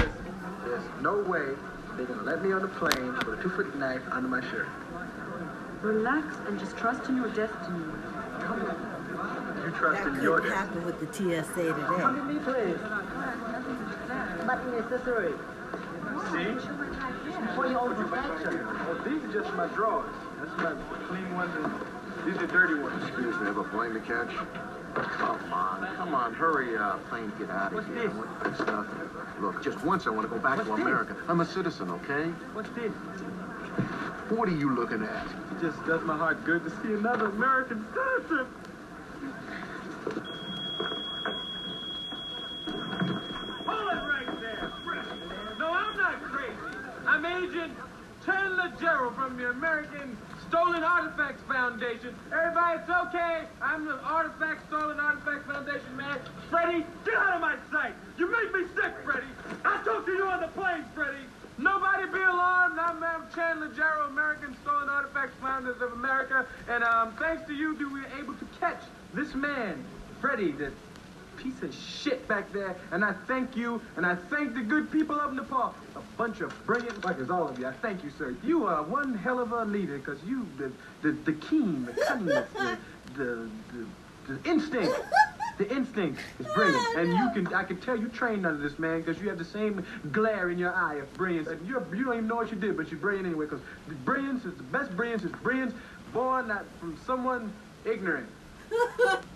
[0.64, 1.56] There's no way
[1.96, 4.68] they're going to let me on the plane with a two-foot knife under my shirt.
[5.82, 7.84] Relax and just trust in your destiny.
[8.40, 9.62] Come on.
[9.64, 10.82] You trust That in your couldn't destiny.
[10.82, 12.00] happen with the TSA today.
[12.00, 12.78] Come to me, please.
[14.46, 15.32] Nothing necessary.
[16.32, 16.54] See?
[17.54, 18.60] For your own protection.
[18.64, 20.14] Oh, these are just my drawers.
[20.38, 20.74] That's my
[21.08, 21.72] clean ones and
[22.26, 23.02] these are dirty ones.
[23.06, 24.30] Excuse me, I have a plane to catch?
[24.96, 27.06] Come on, come on, hurry up.
[27.10, 28.08] Plane, get out of What's here.
[28.08, 28.14] this?
[28.14, 29.42] What- nothing.
[29.42, 30.84] Look, just once I want to go back What's to this?
[30.86, 31.16] America.
[31.28, 32.24] I'm a citizen, okay?
[32.54, 32.90] What's this?
[34.30, 35.26] What are you looking at?
[35.52, 38.46] It just does my heart good to see another American citizen.
[43.66, 44.72] Hold it right there.
[45.58, 46.54] No, I'm not crazy.
[47.06, 47.72] I'm Agent
[48.24, 50.16] Chandler Jarrell from the American
[50.48, 52.14] Stolen Artifacts Foundation.
[52.32, 53.44] Everybody, it's okay.
[53.60, 56.18] I'm the Artifact Stolen Artifacts Foundation man.
[56.50, 57.94] Freddy, get out of my sight.
[58.18, 59.26] You make me sick, Freddy.
[59.64, 61.24] I talked to you on the plane, Freddy.
[61.58, 62.78] Nobody be alarmed.
[62.78, 66.46] I'm, I'm Chandler Jarrell, American Stolen Artifacts Founders of America.
[66.68, 68.82] And um, thanks to you, we were able to catch
[69.14, 69.82] this man,
[70.20, 70.72] Freddy, the
[71.46, 72.76] piece of shit back there.
[72.90, 75.74] And I thank you, and I thank the good people of Nepal.
[75.94, 77.66] A bunch of brilliant fuckers, all of you.
[77.66, 78.34] I thank you, sir.
[78.42, 82.52] You are one hell of a leader, because you, the, the, the keen, the cunningness,
[82.52, 82.78] the,
[83.16, 84.92] the, the, the instinct.
[85.58, 89.00] The instinct is brilliant, oh, and you can—I can tell you trained under this man
[89.00, 91.48] because you have the same glare in your eye of brilliance.
[91.48, 93.46] And you're, you don't even know what you did, but you're brilliant anyway.
[93.46, 93.62] Because
[94.04, 95.72] brilliance is the best brilliance is brilliance
[96.12, 97.50] born not from someone
[97.86, 98.28] ignorant.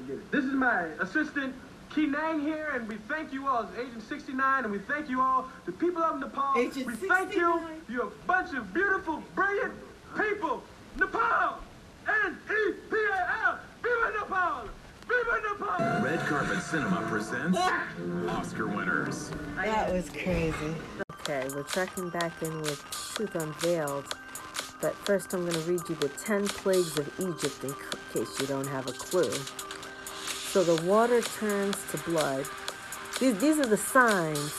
[0.00, 0.30] Forget it.
[0.30, 1.54] This is my assistant,
[1.94, 3.62] Kee Nang here, and we thank you all.
[3.62, 6.54] It's Agent 69, and we thank you all, the people of Nepal.
[6.56, 7.52] Agent we thank you.
[7.52, 7.80] 69.
[7.88, 9.74] You're a bunch of beautiful, brilliant
[10.16, 10.62] people.
[10.98, 11.58] Nepal!
[12.08, 13.58] N-E-P-A-L!
[13.82, 14.68] Viva Nepal!
[15.06, 16.02] Viva Nepal!
[16.02, 17.58] Red Carpet Cinema presents
[18.28, 19.30] Oscar winners.
[19.56, 20.74] That was crazy.
[21.20, 22.82] Okay, we're checking back in with
[23.14, 24.16] Truth Unveiled.
[24.80, 27.74] But first, I'm going to read you the 10 plagues of Egypt in
[28.14, 29.30] case you don't have a clue.
[30.50, 32.44] So the water turns to blood.
[33.20, 34.58] These, these are the signs.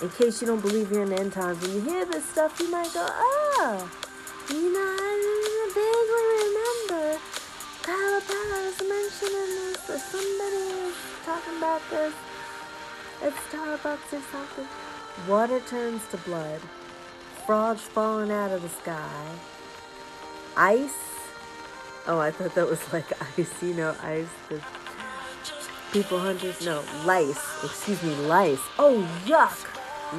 [0.00, 2.60] In case you don't believe you're in the end times, when you hear this stuff,
[2.60, 3.90] you might go, oh,
[4.48, 7.18] you know, I vaguely remember
[7.82, 12.14] Kaila Powerz was mentioning this, or somebody was talking about this
[13.20, 14.68] at Starbucks or something.
[15.26, 16.60] Water turns to blood.
[17.44, 19.26] Frogs falling out of the sky.
[20.56, 20.94] Ice.
[22.06, 24.28] Oh, I thought that was like ice, you know, ice.
[24.48, 24.62] The
[25.92, 26.64] people hunters.
[26.64, 27.64] No, lice.
[27.64, 28.60] Excuse me, lice.
[28.78, 29.66] Oh, yuck.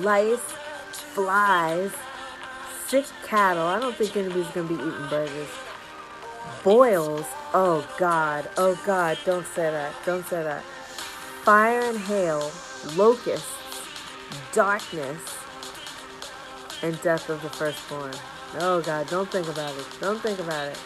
[0.04, 0.40] Lice,
[0.92, 1.92] flies,
[2.88, 3.66] sick cattle.
[3.66, 5.50] I don't think anybody's gonna be eating burgers.
[6.64, 7.26] Boils.
[7.54, 8.50] Oh God.
[8.58, 9.18] Oh God.
[9.26, 9.94] Don't say that.
[10.06, 10.64] Don't say that.
[11.44, 12.52] Fire and hail.
[12.96, 13.48] Locusts.
[14.52, 15.22] Darkness.
[16.82, 18.14] And death of the firstborn.
[18.60, 19.08] Oh God.
[19.10, 19.88] Don't think about it.
[20.00, 20.80] Don't think about it.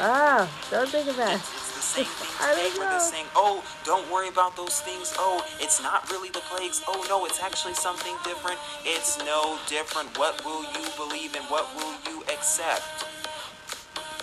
[0.00, 0.50] Ah.
[0.70, 1.63] Don't think about it.
[1.94, 2.06] Thing
[2.40, 3.04] I today don't where they're know.
[3.04, 5.14] saying, oh, don't worry about those things.
[5.18, 6.82] Oh, it's not really the plagues.
[6.88, 8.58] Oh, no, it's actually something different.
[8.84, 10.18] It's no different.
[10.18, 12.82] What will you believe and what will you accept?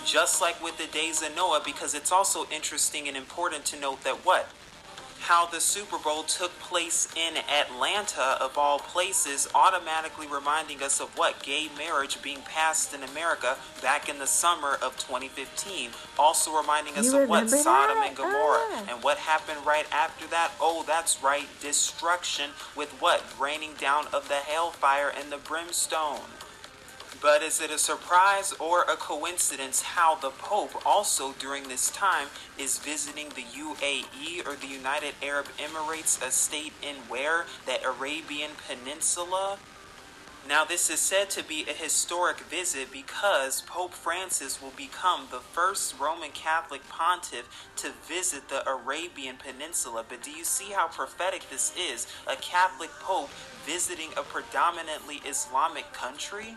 [0.04, 4.02] Just like with the days of Noah, because it's also interesting and important to note
[4.04, 4.48] that what?
[5.22, 11.16] How the Super Bowl took place in Atlanta, of all places, automatically reminding us of
[11.16, 11.40] what?
[11.44, 15.90] Gay marriage being passed in America back in the summer of 2015.
[16.18, 17.48] Also reminding us You of what?
[17.48, 18.08] Sodom that?
[18.08, 18.66] and Gomorrah.
[18.72, 18.86] Ah.
[18.90, 20.50] And what happened right after that?
[20.60, 23.22] Oh, that's right, destruction with what?
[23.38, 26.20] Raining down of the hellfire and the brimstone.
[27.22, 32.26] But is it a surprise or a coincidence how the Pope also during this time
[32.58, 37.46] is visiting the UAE or the United Arab Emirates, a state in where?
[37.64, 39.58] The Arabian Peninsula?
[40.48, 45.38] Now, this is said to be a historic visit because Pope Francis will become the
[45.38, 50.04] first Roman Catholic pontiff to visit the Arabian Peninsula.
[50.08, 52.08] But do you see how prophetic this is?
[52.26, 53.30] A Catholic Pope
[53.64, 56.56] visiting a predominantly Islamic country?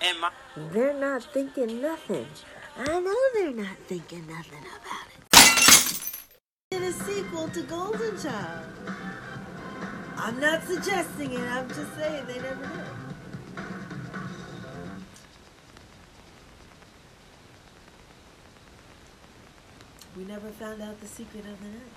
[0.00, 0.30] And my
[0.72, 2.26] They're not thinking nothing.
[2.76, 6.10] I know they're not thinking nothing about it.
[6.70, 8.66] In a sequel to Golden Child.
[10.16, 12.84] I'm not suggesting it, I'm just saying they never did.
[20.16, 21.92] We never found out the secret of the night.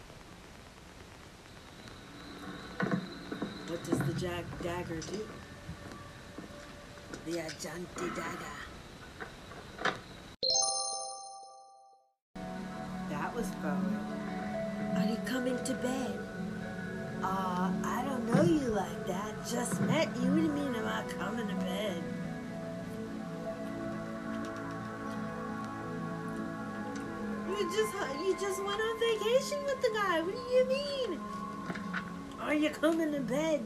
[3.67, 5.27] What does the jack dagger do?
[7.23, 8.57] The Ajanti dagger.
[13.09, 13.95] That was fun.
[14.97, 16.19] Are you coming to bed?
[17.21, 19.35] Uh, I don't know you like that.
[19.47, 20.29] Just met you.
[20.29, 22.03] What do you mean am I coming to bed?
[27.49, 27.93] You just
[28.25, 30.21] you just went on vacation with the guy.
[30.21, 31.19] What do you mean?
[32.39, 33.63] Are you coming to bed?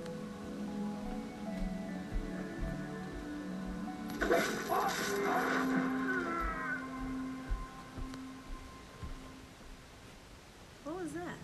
[10.83, 11.37] What was that?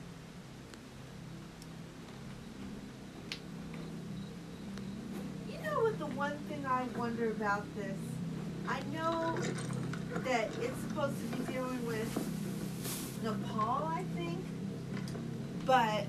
[5.50, 7.98] You know what the one thing I wonder about this
[8.68, 9.38] I know
[10.24, 12.10] that it's supposed to be dealing with
[13.24, 14.40] Nepal, I think.
[15.66, 16.06] But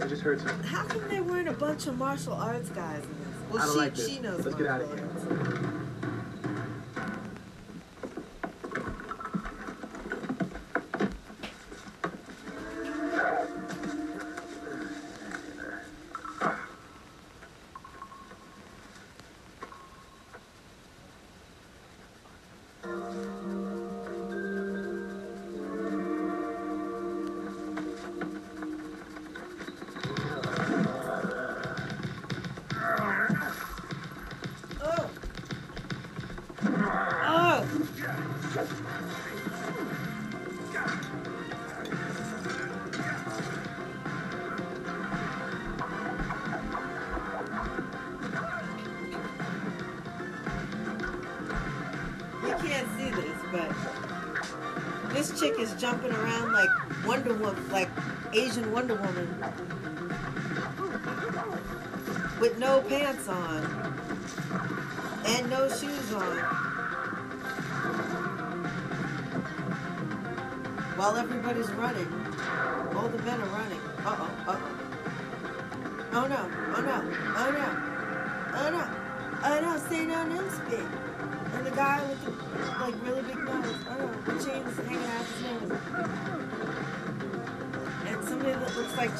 [0.00, 0.66] I just heard something.
[0.66, 3.31] how come they weren't a bunch of martial arts guys in this?
[3.52, 4.08] Well, I don't she, like this.
[4.08, 5.71] she knows Let's get out of here.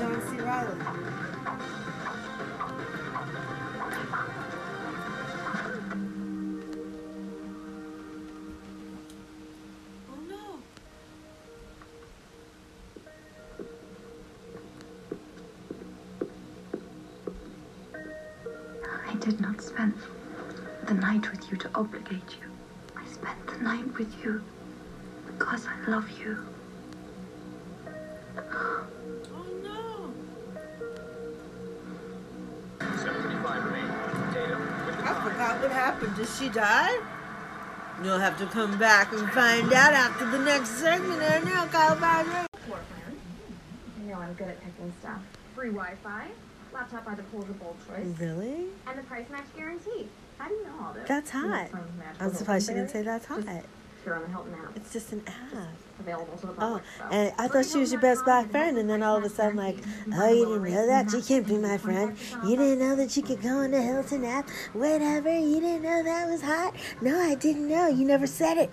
[0.03, 0.37] John C.
[0.41, 0.77] Reilly.
[10.11, 10.59] Oh no.
[19.09, 19.95] I did not spend
[20.89, 22.11] the night with you to obligate
[22.41, 22.51] you.
[22.97, 24.43] I spent the night with you
[25.29, 26.45] because I love you.
[36.23, 37.01] Did she die?
[38.05, 41.21] You'll have to come back and find out after the next segment.
[41.21, 41.97] I know, Kyle.
[41.97, 43.19] Floor plan.
[44.01, 45.19] You know I'm good at picking stuff.
[45.57, 46.29] Free Wi-Fi,
[46.73, 48.67] laptop by the pool's a bold choice, Really?
[48.87, 50.07] and the price match guarantee.
[50.39, 51.09] How do you know all this?
[51.09, 51.71] That's hot.
[52.21, 53.39] I'm surprised she didn't say that's hot.
[53.45, 53.67] Just
[54.05, 54.77] Here on the Hilton app.
[54.77, 55.75] It's just an app.
[56.03, 57.05] Available to the Oh, so.
[57.11, 59.57] and I thought she was your best black friend, and then all of a sudden,
[59.57, 59.79] like,
[60.15, 61.13] oh, you didn't know that?
[61.13, 62.17] You can't be my friend.
[62.45, 64.49] You didn't know that you could go on the Hilton app?
[64.73, 66.75] Whatever, you didn't know that was hot?
[67.01, 67.87] No, I didn't know.
[67.87, 68.71] You never said it.